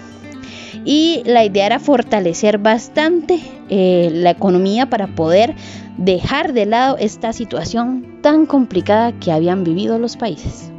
y 0.84 1.22
la 1.24 1.44
idea 1.44 1.66
era 1.66 1.78
fortalecer 1.78 2.58
bastante 2.58 3.40
eh, 3.68 4.10
la 4.12 4.30
economía 4.30 4.88
para 4.88 5.06
poder 5.06 5.54
dejar 5.98 6.52
de 6.52 6.64
lado 6.64 6.96
esta 6.98 7.32
situación 7.32 8.20
tan 8.22 8.46
complicada 8.46 9.12
que 9.18 9.32
habían 9.32 9.64
vivido 9.64 9.98
los 9.98 10.16
países. 10.16 10.72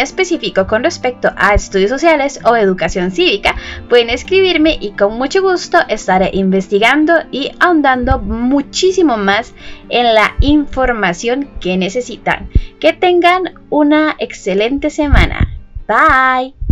con 0.53 0.83
respecto 0.83 1.31
a 1.35 1.53
estudios 1.53 1.89
sociales 1.89 2.39
o 2.45 2.55
educación 2.55 3.11
cívica, 3.11 3.55
pueden 3.89 4.09
escribirme 4.09 4.77
y 4.79 4.91
con 4.91 5.17
mucho 5.17 5.41
gusto 5.41 5.77
estaré 5.87 6.29
investigando 6.33 7.13
y 7.31 7.51
ahondando 7.59 8.19
muchísimo 8.19 9.17
más 9.17 9.53
en 9.89 10.13
la 10.13 10.35
información 10.39 11.49
que 11.59 11.77
necesitan. 11.77 12.49
Que 12.79 12.93
tengan 12.93 13.55
una 13.69 14.15
excelente 14.19 14.89
semana. 14.89 15.47
Bye. 15.87 16.62